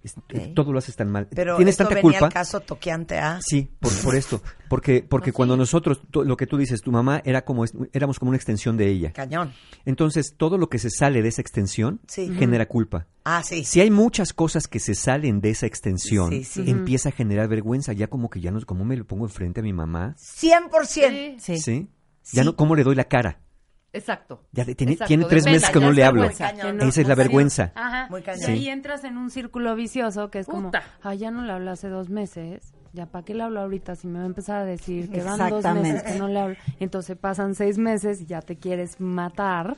[0.04, 0.54] Es- Ok.
[0.56, 1.28] Todo lo haces tan mal.
[1.34, 2.26] Pero Tienes esto tanta venía culpa.
[2.28, 3.40] al caso toqueante a...
[3.42, 4.40] Sí, por, por esto.
[4.70, 8.30] Porque, porque cuando nosotros, to- lo que tú dices, tu mamá era como, éramos como
[8.30, 9.14] una extensión de ella.
[9.14, 9.54] Cañón.
[9.84, 12.32] Entonces, todo lo que se sale de esa extensión Sí.
[12.36, 13.08] genera culpa.
[13.24, 13.64] Ah, sí.
[13.66, 16.64] Si hay muchas cosas que se salen de esa extensión, Sí, sí.
[16.68, 17.92] empieza a generar vergüenza.
[17.94, 20.16] Ya como que ya no, ¿cómo me lo pongo enfrente a mi mamá?
[20.20, 21.40] 100%.
[21.40, 21.58] Sí.
[21.60, 21.90] Sí.
[22.32, 22.46] Ya Sí.
[22.46, 23.40] no, ¿cómo le doy la cara?
[23.94, 24.44] Exacto.
[24.52, 26.26] Ya de- tiene, Exacto, tiene tres depende, meses que no le hablo.
[26.26, 27.18] Esa es la sí.
[27.18, 27.72] vergüenza.
[27.76, 28.08] Ajá.
[28.10, 28.50] Muy cañón.
[28.50, 30.84] Y ahí entras en un círculo vicioso que es como, Puta.
[31.02, 32.74] ah, ya no le hablo hace dos meses.
[32.92, 35.50] Ya, ¿para qué le hablo ahorita si me va a empezar a decir que van
[35.50, 36.56] dos meses que no le hablo?
[36.80, 39.78] Entonces pasan seis meses y ya te quieres matar.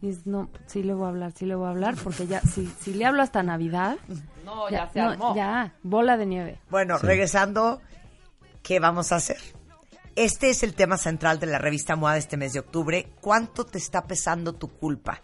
[0.00, 2.40] Y dices, no, sí le voy a hablar, sí le voy a hablar, porque ya,
[2.40, 3.96] si, si le hablo hasta Navidad,
[4.44, 5.34] No, ya, ya, se no, armó.
[5.36, 6.58] ya, bola de nieve.
[6.70, 7.80] Bueno, regresando,
[8.64, 9.36] ¿qué vamos a hacer?
[10.14, 13.14] Este es el tema central de la revista MOA de este mes de octubre.
[13.22, 15.22] ¿Cuánto te está pesando tu culpa?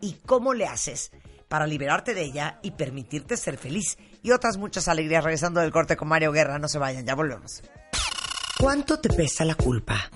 [0.00, 1.12] ¿Y cómo le haces
[1.48, 3.98] para liberarte de ella y permitirte ser feliz?
[4.22, 6.58] Y otras muchas alegrías regresando del corte con Mario Guerra.
[6.58, 7.62] No se vayan, ya volvemos.
[8.62, 10.08] ¿Cuánto te pesa la culpa?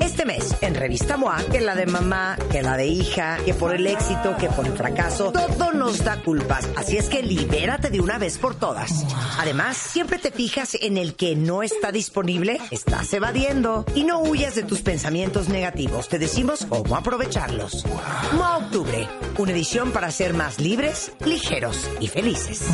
[0.00, 3.72] Este mes, en Revista MOA, que la de mamá, que la de hija, que por
[3.72, 6.68] el éxito, que por el fracaso, todo nos da culpas.
[6.76, 9.06] Así es que libérate de una vez por todas.
[9.38, 13.84] Además, siempre te fijas en el que no está disponible, estás evadiendo.
[13.94, 16.08] Y no huyas de tus pensamientos negativos.
[16.08, 17.86] Te decimos cómo aprovecharlos.
[18.32, 22.66] MOA Octubre, una edición para ser más libres, ligeros y felices.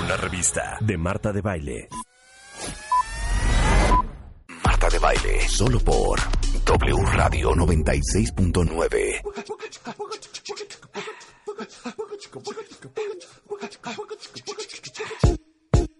[0.00, 1.88] Una revista de Marta de Baile.
[4.66, 6.18] Marta de Baile, solo por
[6.64, 9.22] W Radio 96.9.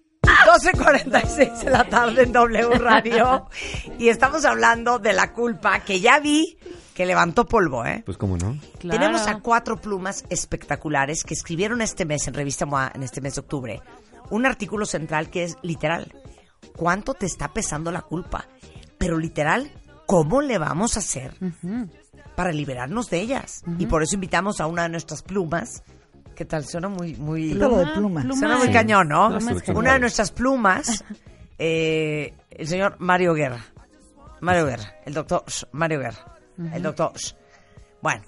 [0.02, 3.46] 12.46 de la tarde en W Radio.
[4.00, 6.58] Y estamos hablando de la culpa que ya vi
[6.92, 8.02] que levantó polvo, ¿eh?
[8.04, 8.58] Pues cómo no.
[8.80, 8.98] Claro.
[8.98, 13.36] Tenemos a cuatro plumas espectaculares que escribieron este mes en Revista MOA, en este mes
[13.36, 13.80] de octubre,
[14.30, 16.12] un artículo central que es literal.
[16.76, 18.48] ¿Cuánto te está pesando la culpa?
[18.98, 19.70] Pero literal,
[20.06, 21.34] ¿cómo le vamos a hacer
[22.34, 23.62] para liberarnos de ellas?
[23.78, 25.82] Y por eso invitamos a una de nuestras plumas.
[26.34, 26.64] ¿Qué tal?
[26.66, 27.54] Suena muy, muy...
[27.54, 28.22] Todo de pluma.
[28.34, 28.72] Suena muy Sí.
[28.72, 29.38] cañón, ¿no?
[29.38, 29.54] Pluma.
[29.74, 31.02] Una de nuestras plumas,
[31.58, 33.64] eh, el señor Mario Guerra.
[34.40, 36.36] Mario Guerra, el doctor Mario Guerra.
[36.74, 37.12] El doctor.
[38.02, 38.22] Bueno,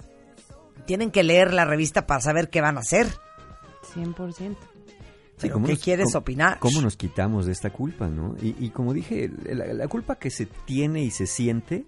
[0.85, 3.07] tienen que leer la revista para saber qué van a hacer.
[3.95, 4.57] 100%.
[5.41, 6.59] Pero, ¿cómo ¿qué nos- quieres cómo- opinar?
[6.59, 8.35] ¿Cómo nos quitamos de esta culpa, no?
[8.41, 11.85] Y, y como dije, la, la culpa que se tiene y se siente,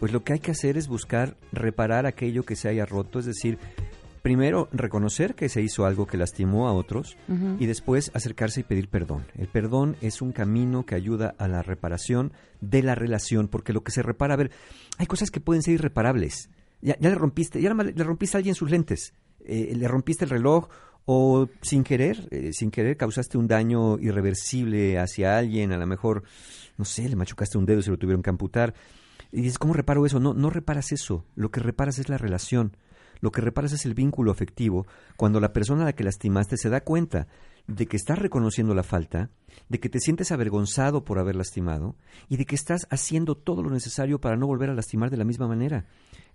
[0.00, 3.26] pues lo que hay que hacer es buscar reparar aquello que se haya roto, es
[3.26, 3.58] decir,
[4.22, 7.16] primero reconocer que se hizo algo que lastimó a otros
[7.58, 9.24] y después acercarse y pedir perdón.
[9.36, 13.82] El perdón es un camino que ayuda a la reparación de la relación, porque lo
[13.82, 14.50] que se repara, a ver,
[14.98, 16.50] hay cosas que pueden ser irreparables.
[16.80, 20.30] Ya, ya le rompiste, ya le rompiste a alguien sus lentes, eh, le rompiste el
[20.30, 20.68] reloj
[21.04, 26.22] o sin querer, eh, sin querer causaste un daño irreversible hacia alguien, a lo mejor,
[26.76, 28.74] no sé, le machucaste un dedo y se lo tuvieron que amputar.
[29.32, 30.20] Y dices, ¿cómo reparo eso?
[30.20, 31.24] No, no reparas eso.
[31.34, 32.76] Lo que reparas es la relación.
[33.20, 34.86] Lo que reparas es el vínculo afectivo
[35.16, 37.28] cuando la persona a la que lastimaste se da cuenta
[37.66, 39.30] de que estás reconociendo la falta,
[39.68, 41.96] de que te sientes avergonzado por haber lastimado
[42.28, 45.24] y de que estás haciendo todo lo necesario para no volver a lastimar de la
[45.24, 45.86] misma manera.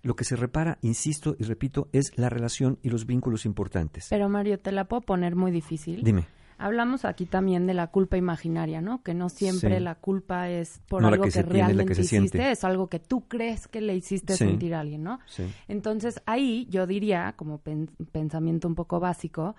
[0.02, 4.06] Lo que se repara, insisto y repito, es la relación y los vínculos importantes.
[4.10, 6.02] Pero Mario, te la puedo poner muy difícil.
[6.02, 6.26] Dime.
[6.60, 9.04] Hablamos aquí también de la culpa imaginaria, ¿no?
[9.04, 9.82] Que no siempre Sí.
[9.82, 13.28] la culpa es por No algo que tiene, realmente que hiciste, es algo que tú
[13.28, 14.38] crees que le hiciste Sí.
[14.44, 15.20] sentir a alguien, ¿no?
[15.26, 15.44] Sí.
[15.68, 19.54] Entonces ahí yo diría, como pen- pensamiento un poco básico,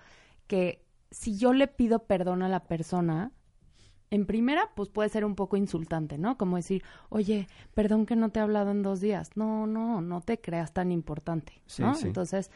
[0.47, 3.31] que si yo le pido perdón a la persona,
[4.11, 6.37] en primera, pues puede ser un poco insultante, ¿no?
[6.37, 9.31] Como decir, oye, perdón que no te he hablado en dos días.
[9.35, 11.93] No, no, no te creas tan importante, Sí, ¿no?
[11.93, 12.07] sí.
[12.07, 12.49] Entonces,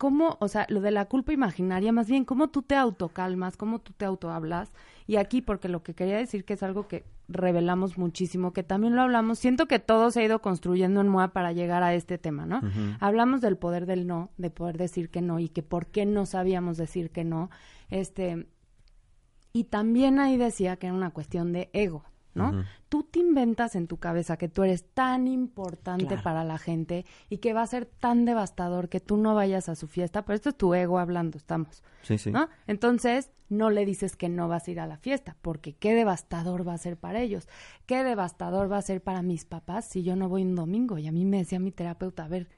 [0.00, 3.80] ¿cómo, o sea, lo de la culpa imaginaria, más bien, cómo tú te autocalmas, cómo
[3.80, 4.72] tú te autohablas?
[5.06, 8.96] Y aquí, porque lo que quería decir que es algo que revelamos muchísimo, que también
[8.96, 12.16] lo hablamos, siento que todo se ha ido construyendo en MOA para llegar a este
[12.16, 12.62] tema, ¿no?
[12.98, 16.24] Hablamos del poder del no, de poder decir que no y que por qué no
[16.24, 17.50] sabíamos decir que no,
[17.90, 18.46] este,
[19.52, 22.64] y también ahí decía que era una cuestión de ego, ¿no?
[22.88, 27.38] Tú te inventas en tu cabeza que tú eres tan importante para la gente y
[27.38, 30.50] que va a ser tan devastador que tú no vayas a su fiesta, pero esto
[30.50, 32.30] es tu ego hablando, estamos, Sí, sí.
[32.30, 32.48] ¿no?
[32.66, 36.66] Entonces, no le dices que no vas a ir a la fiesta, porque qué devastador
[36.66, 37.48] va a ser para ellos,
[37.86, 40.98] qué devastador va a ser para mis papás si yo no voy un domingo.
[40.98, 42.48] Y a mí me decía mi terapeuta, a ver,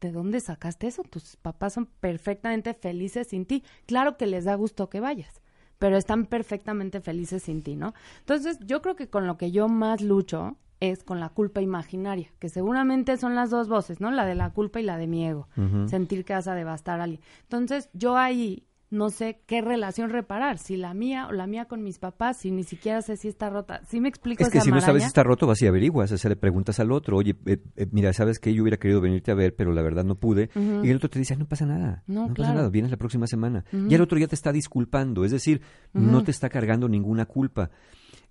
[0.00, 1.02] ¿de dónde sacaste eso?
[1.02, 3.64] Tus papás son perfectamente felices sin ti.
[3.86, 5.42] Claro que les da gusto que vayas,
[5.78, 7.94] pero están perfectamente felices sin ti, ¿no?
[8.20, 12.30] Entonces, yo creo que con lo que yo más lucho es con la culpa imaginaria,
[12.38, 14.10] que seguramente son las dos voces, ¿no?
[14.10, 15.48] La de la culpa y la de mi ego,
[15.86, 17.22] sentir que vas a devastar a alguien.
[17.42, 21.82] Entonces, yo ahí no sé qué relación reparar, si la mía o la mía con
[21.82, 23.80] mis papás, si ni siquiera sé si está rota.
[23.88, 26.10] ¿Sí me explico Es que esa si no sabes si está roto, vas y averiguas,
[26.12, 29.00] o sea, le preguntas al otro, oye, eh, eh, mira, ¿sabes que Yo hubiera querido
[29.00, 30.50] venirte a ver, pero la verdad no pude.
[30.82, 32.54] Y el otro te dice, "Ay, no pasa nada, No, pasa claro.
[32.54, 33.64] nada, vienes la próxima semana.
[33.72, 35.60] Y el otro ya te está disculpando, es decir,
[35.92, 37.70] no te está cargando ninguna culpa.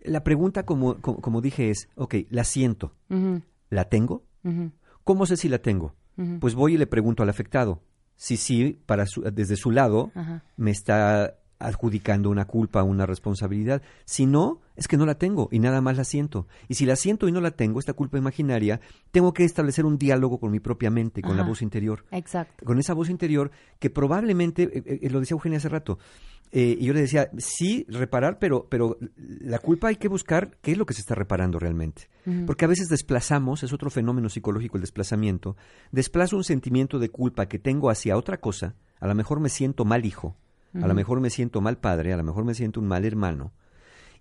[0.04, 2.93] La pregunta, como, como, como dije, es, ok, la siento,
[3.69, 4.23] ¿la tengo?
[5.04, 5.93] ¿Cómo sé si la tengo?
[6.39, 7.82] Pues voy y le pregunto al afectado.
[8.15, 10.43] Si sí, para su- desde su lado, Ajá.
[10.58, 13.81] me está adjudicando una culpa, una responsabilidad.
[14.05, 16.47] Si no, es que no la tengo y nada más la siento.
[16.67, 19.97] Y si la siento y no la tengo, esta culpa imaginaria, tengo que establecer un
[19.97, 22.05] diálogo con mi propia mente, con la voz interior.
[22.11, 22.65] Exacto.
[22.65, 25.97] Con esa voz interior que probablemente, eh, eh, lo decía Eugenia hace rato,
[26.51, 30.71] eh, y yo le decía, sí, reparar, pero, pero la culpa hay que buscar qué
[30.71, 32.09] es lo que se está reparando realmente.
[32.47, 35.57] Porque a veces desplazamos, es otro fenómeno psicológico el desplazamiento,
[35.91, 39.85] desplazo un sentimiento de culpa que tengo hacia otra cosa, a lo mejor me siento
[39.85, 40.35] mal hijo,
[40.81, 43.53] a lo mejor me siento mal padre, a lo mejor me siento un mal hermano,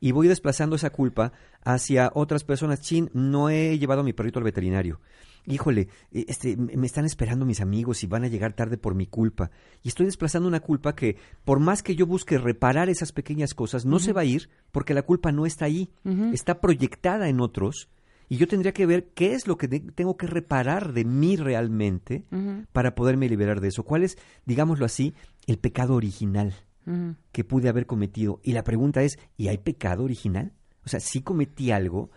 [0.00, 2.80] y voy desplazando esa culpa hacia otras personas.
[2.80, 5.00] Chin, no he llevado a mi perrito al veterinario.
[5.46, 8.94] Híjole, eh, este, me me están esperando mis amigos y van a llegar tarde por
[8.94, 9.50] mi culpa.
[9.82, 13.84] Y estoy desplazando una culpa que, por más que yo busque reparar esas pequeñas cosas,
[13.84, 15.90] no se va a ir porque la culpa no está ahí.
[16.32, 17.88] Está proyectada en otros.
[18.28, 22.24] Y yo tendría que ver qué es lo que tengo que reparar de mí realmente
[22.72, 23.84] para poderme liberar de eso.
[23.84, 25.14] ¿Cuál es, digámoslo así,
[25.46, 26.54] el pecado original?
[27.32, 28.40] Que pude haber cometido.
[28.42, 30.52] Y la pregunta es, ¿y hay pecado original?
[30.84, 32.10] O sea, sí cometí algo,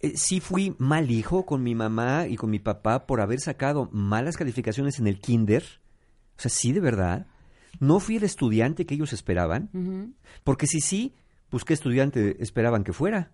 [0.00, 3.88] Eh, sí fui mal hijo con mi mamá y con mi papá por haber sacado
[3.92, 5.64] malas calificaciones en el kinder.
[6.36, 7.26] O sea, sí, de verdad.
[7.80, 9.70] No fui el estudiante que ellos esperaban.
[10.44, 11.14] Porque si sí,
[11.48, 13.32] pues qué estudiante esperaban que fuera.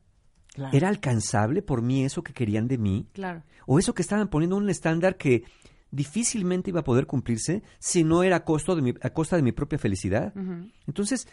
[0.54, 0.76] Claro.
[0.76, 3.06] ¿Era alcanzable por mí eso que querían de mí?
[3.12, 3.42] Claro.
[3.66, 5.44] o eso que estaban poniendo un estándar que
[5.92, 9.42] difícilmente iba a poder cumplirse si no era a, costo de mi- a costa de
[9.42, 10.32] mi propia felicidad.
[10.86, 11.28] Entonces,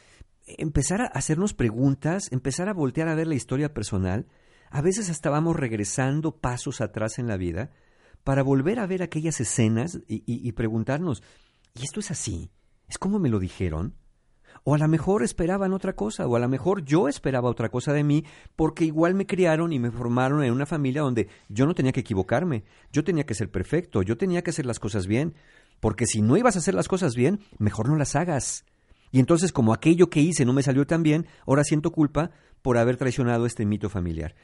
[0.45, 4.27] empezar a hacernos preguntas, empezar a voltear a ver la historia personal,
[4.69, 7.71] a veces hasta vamos regresando pasos atrás en la vida
[8.23, 11.23] para volver a ver aquellas escenas y, y- y preguntarnos,
[11.73, 12.51] ¿y esto es así?
[12.87, 13.95] ¿Es como me lo dijeron?
[14.69, 17.91] O a lo mejor esperaban otra cosa, o a lo mejor yo esperaba otra cosa
[17.91, 18.23] de mí,
[18.55, 22.01] porque igual me criaron y me formaron en una familia donde yo no tenía que
[22.01, 25.33] equivocarme, yo tenía que ser perfecto, yo tenía que hacer las cosas bien,
[25.79, 28.63] porque si no ibas a hacer las cosas bien, mejor no las hagas.
[29.11, 32.29] Y entonces, como aquello que hice no me salió tan bien, ahora siento culpa
[32.61, 34.35] por haber traicionado este mito familiar.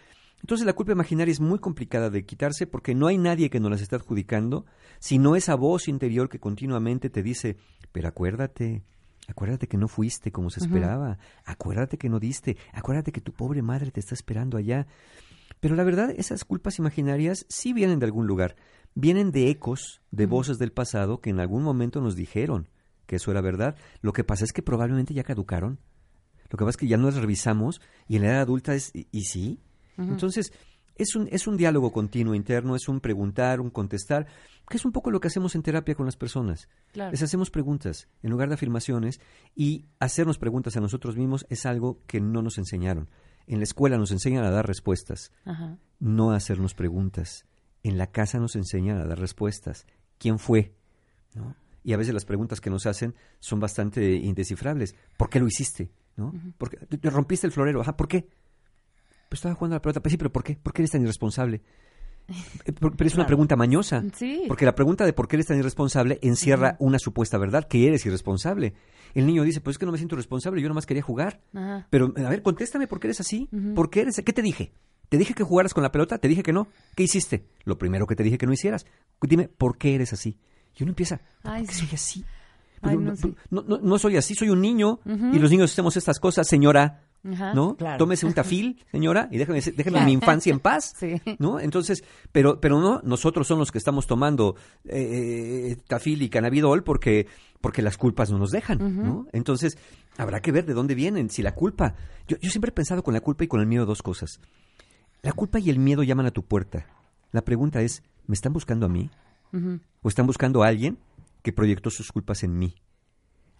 [0.41, 3.69] Entonces la culpa imaginaria es muy complicada de quitarse porque no hay nadie que nos
[3.69, 4.65] las esté adjudicando,
[4.97, 7.57] sino esa voz interior que continuamente te dice,
[7.91, 8.81] pero acuérdate,
[9.27, 13.61] acuérdate que no fuiste como se esperaba, acuérdate que no diste, acuérdate que tu pobre
[13.61, 14.88] madre te está esperando allá.
[15.59, 18.55] Pero la verdad, esas culpas imaginarias sí vienen de algún lugar,
[18.93, 22.69] vienen de ecos, de voces del pasado que en algún momento nos dijeron
[23.05, 23.75] que eso era verdad.
[24.01, 25.79] Lo que pasa es que probablemente ya caducaron.
[26.49, 29.07] Lo que pasa es que ya nos revisamos y en la edad adulta es, ¿y,
[29.11, 29.59] y sí?
[29.97, 30.51] Entonces,
[30.95, 34.27] es un, es un diálogo continuo interno, es un preguntar, un contestar,
[34.69, 36.67] que es un poco lo que hacemos en terapia con las personas.
[36.93, 37.12] Claro.
[37.12, 39.19] Les hacemos preguntas en lugar de afirmaciones
[39.55, 43.10] y hacernos preguntas a nosotros mismos es algo que no nos enseñaron.
[43.47, 45.77] En la escuela nos enseñan a dar respuestas, Ajá.
[45.99, 47.45] no a hacernos preguntas.
[47.84, 49.86] En la casa nos enseñan a dar respuestas.
[50.17, 50.73] ¿Quién fue?
[51.36, 51.55] ¿No?
[51.84, 54.95] Y a veces las preguntas que nos hacen son bastante indescifrables.
[55.17, 55.91] ¿Por qué lo hiciste?
[56.17, 56.34] ¿No?
[56.58, 56.77] ¿Por qué?
[56.88, 57.81] ¿Te- te rompiste el florero?
[57.81, 58.27] Ajá, ¿por qué?
[59.36, 60.00] Pues estaba jugando a la pelota.
[60.02, 60.56] Pues sí, pero ¿por qué?
[60.56, 61.62] ¿Por qué eres tan irresponsable?
[62.65, 64.02] Eh, Pero es una pregunta mañosa.
[64.15, 64.45] Sí.
[64.48, 68.04] Porque la pregunta de por qué eres tan irresponsable encierra una supuesta verdad, que eres
[68.06, 68.74] irresponsable.
[69.13, 71.41] El niño dice, pues es que no me siento responsable, yo nomás quería jugar.
[71.54, 71.86] Ajá.
[71.91, 73.48] Pero, a ver, contéstame por qué eres así.
[73.76, 74.15] ¿Por qué eres?
[74.26, 74.71] ¿Qué te dije?
[75.10, 76.17] ¿Te dije que jugaras con la pelota?
[76.17, 76.67] ¿Te dije que no?
[76.95, 77.45] ¿Qué hiciste?
[77.63, 78.88] Lo primero que te dije que no hicieras.
[79.21, 80.39] Dime, ¿por qué eres así?
[80.78, 81.86] Y uno empieza, ¿por Ay, qué sí.
[81.86, 82.26] soy así?
[82.82, 83.36] Ay, Pero no, no, sí.
[83.52, 85.00] no- no- no soy así, soy un niño.
[85.06, 87.04] Y los niños hacemos estas cosas, señora.
[87.31, 87.53] Ajá.
[87.53, 87.75] ¿No?
[87.75, 87.97] Claro.
[87.97, 90.05] Tómese un tafil, señora, y déjame Claro.
[90.05, 90.93] mi infancia en paz.
[90.99, 91.21] Sí.
[91.39, 91.59] ¿No?
[91.59, 97.28] Entonces, pero, pero no, nosotros somos los que estamos tomando eh, tafil y cannabidol porque,
[97.61, 99.28] porque las culpas no nos dejan, ¿no?
[99.34, 99.78] Entonces,
[100.17, 101.30] habrá que ver de dónde vienen.
[101.30, 101.95] Si la culpa.
[102.28, 104.39] Yo, yo siempre he pensado con la culpa y con el miedo dos cosas.
[105.21, 106.86] La culpa y el miedo llaman a tu puerta.
[107.32, 109.09] La pregunta es, ¿me están buscando a mí?
[110.01, 110.99] ¿O están buscando a alguien
[111.41, 112.76] que proyectó sus culpas en mí?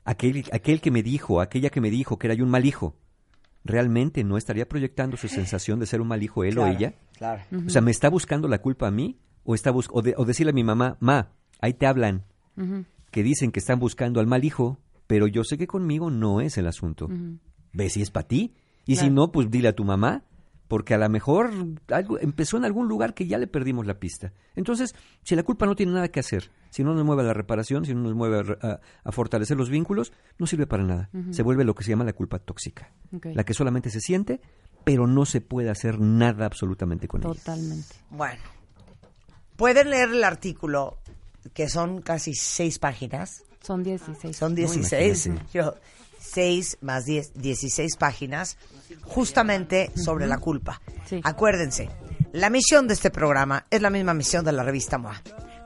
[0.04, 2.96] Aquel, aquel que me dijo, aquella que me dijo que era yo un mal hijo,
[3.66, 6.94] ¿realmente no estaría proyectando su sensación de ser un mal hijo él o Claro, ella?
[7.68, 9.18] O sea, ¿me está buscando la culpa a mí?
[9.44, 12.24] ¿O, está bus- o, de- o decirle a mi mamá, ma, ahí te hablan,
[13.12, 16.58] que dicen que están buscando al mal hijo, pero yo sé que conmigo no es
[16.58, 17.10] el asunto.
[17.74, 18.54] Ve si es para ti.
[18.86, 20.24] Y si no, pues dile a tu mamá,
[20.68, 21.52] porque a lo mejor
[21.90, 24.34] algo empezó en algún lugar que ya le perdimos la pista.
[24.56, 27.34] Entonces, si la culpa no tiene nada que hacer, si no nos mueve a la
[27.34, 30.84] reparación, si no nos mueve a re- a, a fortalecer los vínculos, no sirve para
[30.84, 31.10] nada.
[31.32, 32.92] Se vuelve lo que se llama la culpa tóxica,
[33.24, 34.42] la que solamente se siente,
[34.84, 37.34] pero no se puede hacer nada absolutamente con ella.
[37.34, 37.96] Totalmente.
[38.10, 38.42] Bueno,
[39.56, 40.98] pueden leer el artículo,
[41.54, 43.44] que son casi seis páginas.
[43.62, 44.36] Son 16.
[44.38, 45.26] Son 16.
[45.28, 45.52] imagínate.
[45.58, 45.74] Yo,
[46.32, 48.58] 6 más 10, 16 páginas,
[49.04, 50.82] justamente sobre la culpa.
[51.06, 51.22] Sí.
[51.24, 51.90] Acuérdense,
[52.34, 55.22] la misión de este programa es la misma misión de la revista MOA.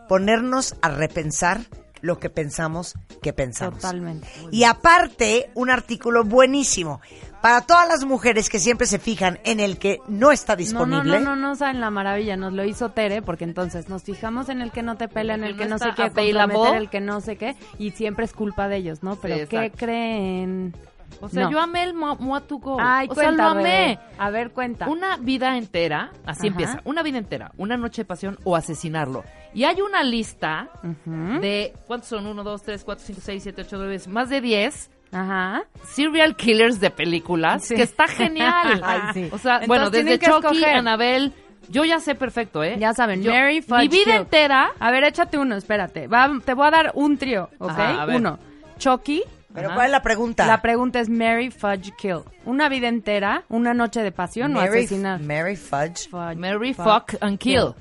[0.07, 1.61] Ponernos a repensar
[2.01, 3.81] lo que pensamos que pensamos.
[3.81, 4.27] Totalmente.
[4.51, 7.01] Y aparte, un artículo buenísimo
[7.41, 10.59] para todas las mujeres que siempre se fijan en el que no está No, no,
[10.59, 11.19] disponible.
[11.21, 14.61] no, no, no saben la maravilla, nos lo hizo Tere, porque entonces nos fijamos en
[14.61, 16.33] el que no te pela, en el que no available.
[16.53, 19.15] comprometer, el que no sé qué, y siempre es culpa de ellos, ¿no?
[19.15, 20.73] Pero Sí, ¿qué creen?
[21.21, 21.51] O sea, No.
[21.51, 22.77] yo amé el Mo- Moa to Go.
[22.79, 23.99] Ay, o sea, cuenta, lo amé.
[24.19, 24.87] A ver, cuenta.
[24.87, 26.47] Una vida entera, así Ajá.
[26.47, 29.23] empieza, una vida entera, una noche de pasión o asesinarlo.
[29.53, 31.39] Y hay una lista Ujú.
[31.41, 32.27] de, ¿cuántos son?
[32.27, 35.63] 1, 2, 3, 4, 5, 6, 7, 8, 9, más de 10 Ajá.
[35.87, 37.75] serial killers de películas, Sí.
[37.75, 38.81] que está genial.
[38.83, 39.29] Ay, sí.
[39.31, 40.63] O sea, Entonces bueno, desde Chucky.
[40.65, 41.33] Anabel,
[41.69, 42.75] yo ya sé perfecto, ¿eh?
[42.79, 44.13] Ya saben, Yo- Mary Mi Fudge vida Kill.
[44.13, 46.07] entera, A ver, échate uno, espérate.
[46.07, 47.69] Va, te voy a dar un trío, ¿ok?
[47.71, 48.05] Ajá.
[48.15, 48.39] Uno.
[48.77, 49.23] Chucky.
[49.51, 49.75] Pero Ajá.
[49.75, 50.45] ¿cuál es la pregunta?
[50.45, 52.19] La pregunta es Mary Fudge Kill.
[52.45, 55.19] Una vida entera, una noche de pasión o Mary, asesinar.
[55.21, 56.07] Mary Fudge.
[56.09, 57.73] Fudge, Mary, fuck, fuck and kill.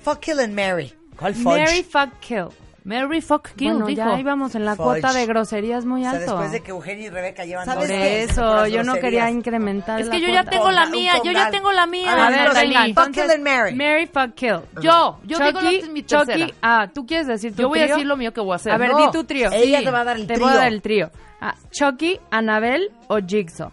[0.00, 0.92] Fuck, kill and Mary.
[1.18, 1.44] ¿Cuál Fudge?
[1.64, 2.48] Mary Fuck Kill.
[2.84, 4.02] Mary, fuck, kill, bueno, dijo.
[4.04, 5.00] ya íbamos en la Fudge.
[5.00, 6.32] cuota de groserías muy O sea, alto.
[6.32, 10.06] después de que Eugenia y Rebeca llevan ¿Sabes dos eso, yo no quería incrementar Es
[10.08, 10.50] la que yo ya cuota.
[10.50, 12.12] tengo la mía, yo ya tengo la mía.
[12.12, 13.74] A ver, A ver, entonces, venga, Fuck, kill and Mary.
[13.74, 14.60] Mary Fuck Kill.
[14.82, 16.38] Yo, yo digo Chucky, la- mi tercera.
[16.38, 18.56] Chucky, ah, ¿tú quieres decir tu Yo voy a decir lo mío que voy a
[18.56, 18.72] hacer.
[18.72, 19.50] A ver, No, di tu trío.
[19.50, 20.44] ella te va a dar el Te trío.
[20.46, 21.10] voy a dar el trío.
[21.40, 23.70] Ah, Chucky, Annabelle o Jigsaw.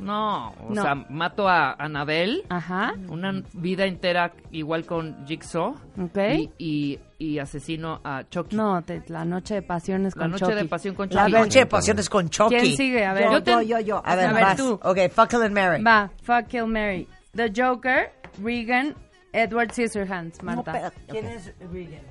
[0.00, 0.82] No, o No.
[0.82, 2.94] sea, mato a Anabel, Ajá.
[3.08, 5.76] una vida entera igual con Jigsaw.
[6.02, 6.18] Ok.
[6.36, 6.98] Y, y,
[7.32, 8.54] y asesino a Chucky.
[8.56, 10.56] No, te- la noche de pasión es La con noche Chucky.
[10.56, 11.32] de pasión con La Chucky.
[11.32, 12.56] noche de pasiones con Chucky.
[12.56, 13.04] ¿Quién sigue?
[13.04, 13.24] A ver.
[13.24, 14.02] Yo, Yo te- yo, yo, yo.
[14.04, 14.56] A ver, A ver, vas.
[14.56, 14.78] tú.
[14.82, 15.82] Ok, Fuck, kill and Mary.
[15.82, 17.08] Va, Fuck Kill Mary.
[17.34, 18.12] The Joker,
[18.42, 18.94] Regan,
[19.32, 20.70] Edward Scissorhands, No, Marta.
[20.72, 20.96] espérate.
[21.08, 22.02] ¿Quién es Regan?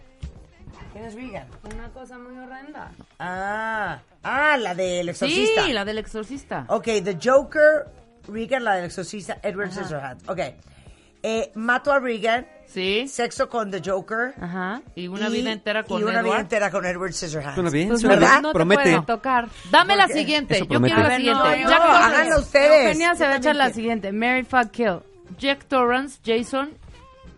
[0.92, 1.48] ¿Quién es Regan?
[1.74, 2.92] Una cosa muy horrenda.
[3.20, 5.68] Ah, ah, la del Sí, exorcista.
[5.70, 6.66] la del exorcista.
[6.68, 7.86] Ok, The Joker,
[8.28, 10.28] Regan, la del exorcista, Edward Scissorhands.
[10.30, 10.40] Ok.
[11.24, 13.08] Eh, mato a Regan, Sí.
[13.08, 14.34] sexo con The Joker.
[14.42, 14.82] Ajá.
[14.96, 16.40] Y una vida entera con Y una vida Edward.
[16.42, 17.56] entera con Edward Scissorhands.
[17.56, 18.30] Suena bien, Pues suena ¿verdad?
[18.32, 18.84] bien, no te promete.
[18.84, 19.48] puedo tocar.
[19.72, 20.60] Dame la siguiente.
[20.60, 21.34] Yo quiero la siguiente.
[21.64, 22.86] no, Jack ustedes.
[22.88, 24.12] Eugenia se va a echar la siguiente.
[24.12, 25.00] Mary Fuck Kill.
[25.40, 26.72] Jack Torrance, Jason,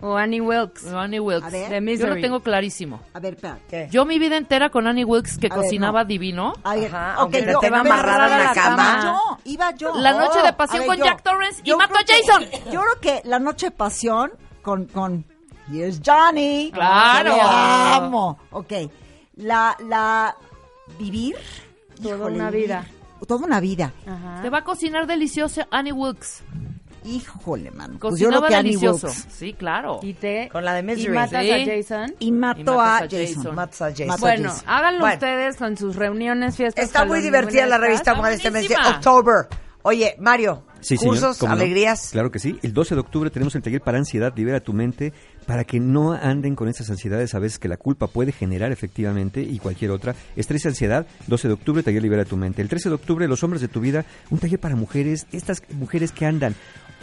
[0.08, 0.86] O Annie Wilkes.
[0.86, 1.48] o Annie Wilkes.
[1.48, 1.70] A ver.
[1.70, 2.16] De Yo Misery.
[2.16, 3.02] lo tengo clarísimo.
[3.14, 3.58] A ver, espera.
[3.68, 3.88] ¿Qué?
[3.92, 6.08] Yo mi vida entera con Annie Wilkes que A ver, cocinaba no.
[6.08, 6.54] divino.
[6.64, 9.00] A ver, Ajá, ok, aunque yo- te va amarrada en la cama.
[9.04, 9.96] Yo, iba yo.
[9.96, 12.06] La noche de A pasión ver, con yo- Jack Torrance y yo mato a creo
[12.06, 12.72] que- Jason.
[12.72, 14.32] Yo creo que la noche de pasión
[14.62, 15.26] con, con
[15.72, 16.70] Here's Johnny.
[16.72, 17.34] Claro.
[17.36, 18.38] Le amo.
[18.52, 18.74] Ok.
[19.38, 20.36] La, la,
[21.00, 21.36] vivir.
[22.02, 22.66] Toda Híjole, una vivir.
[22.68, 22.86] vida.
[23.28, 23.92] Toda una vida.
[24.06, 24.42] Ajá.
[24.44, 26.44] Te va a cocinar delicioso Annie Wilkes.
[27.06, 27.98] Híjole, man.
[28.00, 29.08] Pues yo Cocinaba que Annie delicioso.
[29.30, 30.00] Sí, claro.
[30.02, 30.50] Y te...
[30.52, 31.06] Con la de Misery.
[31.06, 31.52] Y matas Sí.
[31.52, 32.16] a Jason.
[32.20, 33.36] Y mato Y a matas a Jason.
[33.36, 33.56] Jason.
[33.56, 34.20] Matas a Jason.
[34.20, 35.14] Bueno, háganlo Bueno.
[35.14, 36.84] ustedes con sus reuniones, fiestas.
[36.84, 39.48] Está muy divertida la revista Moda este mes de octubre.
[39.88, 42.10] Oye, Mario, Sí, señor, cursos, alegrías.
[42.12, 42.58] Claro que sí.
[42.64, 45.14] El 12 de octubre tenemos el taller para ansiedad, libera tu mente,
[45.46, 49.42] para que no anden con estas ansiedades a veces que la culpa puede generar efectivamente
[49.42, 50.16] y cualquier otra.
[50.36, 52.64] Estrés y ansiedad, 12 de octubre, taller libera tu mente.
[52.64, 56.12] El 13 de octubre, los hombres de tu vida, un taller para mujeres, estas mujeres
[56.12, 56.56] que andan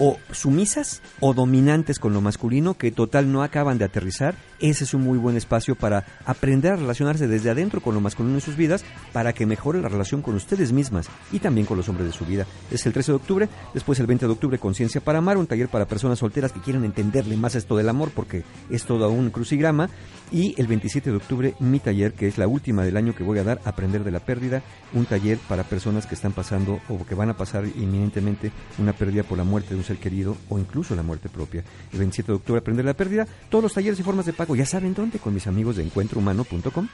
[0.05, 4.35] o sumisas o dominantes con lo masculino que total no acaban de aterrizar.
[4.59, 8.35] Ese es un muy buen espacio para aprender a relacionarse desde adentro con lo masculino
[8.35, 11.89] en sus vidas para que mejore la relación con ustedes mismas y también con los
[11.89, 12.49] hombres de su vida.
[12.73, 15.69] Es el 13 de octubre, después el 20 de octubre Conciencia para Amar, un taller
[15.69, 19.89] para personas solteras que quieren entenderle más esto del amor porque es todo un crucigrama
[20.33, 23.39] y el 27 de octubre mi taller que es la última del año que voy
[23.39, 24.63] a dar, Aprender de la Pérdida,
[24.95, 29.23] un taller para personas que están pasando o que van a pasar inminentemente una pérdida
[29.23, 31.63] por la muerte de un ser querido o incluso la muerte propia.
[31.93, 34.57] El 27 de octubre Aprender de la Pérdida, todos los talleres y formas de pago,
[34.57, 36.89] ya saben dónde, con mis amigos de encuentrohumano.com.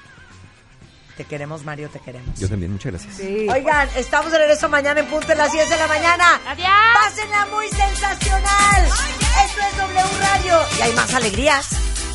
[1.17, 2.39] Te queremos, Mario, te queremos.
[2.39, 3.19] Yo también, muchas gracias.
[3.21, 6.41] Oigan, estamos de regreso mañana en punto de las 10 de la mañana.
[6.47, 6.69] Adiós.
[6.95, 8.85] Pásenla muy sensacional.
[8.85, 10.59] Esto es W Radio.
[10.79, 12.08] Y hay más alegrías.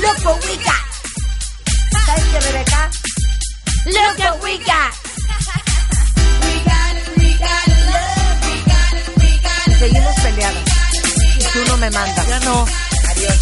[0.00, 0.74] Loco Wicca.
[2.06, 2.90] ¿Sabes qué, Rebeca?
[3.86, 4.90] Loco Wicca.
[9.78, 10.64] Seguimos peleadas.
[11.38, 12.28] Y tú no me mandas.
[12.28, 12.66] Ya no.
[13.08, 13.38] Adiós.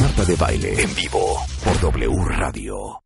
[0.00, 3.05] Marta de Baile en vivo por W Radio.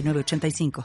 [0.01, 0.71] 906985.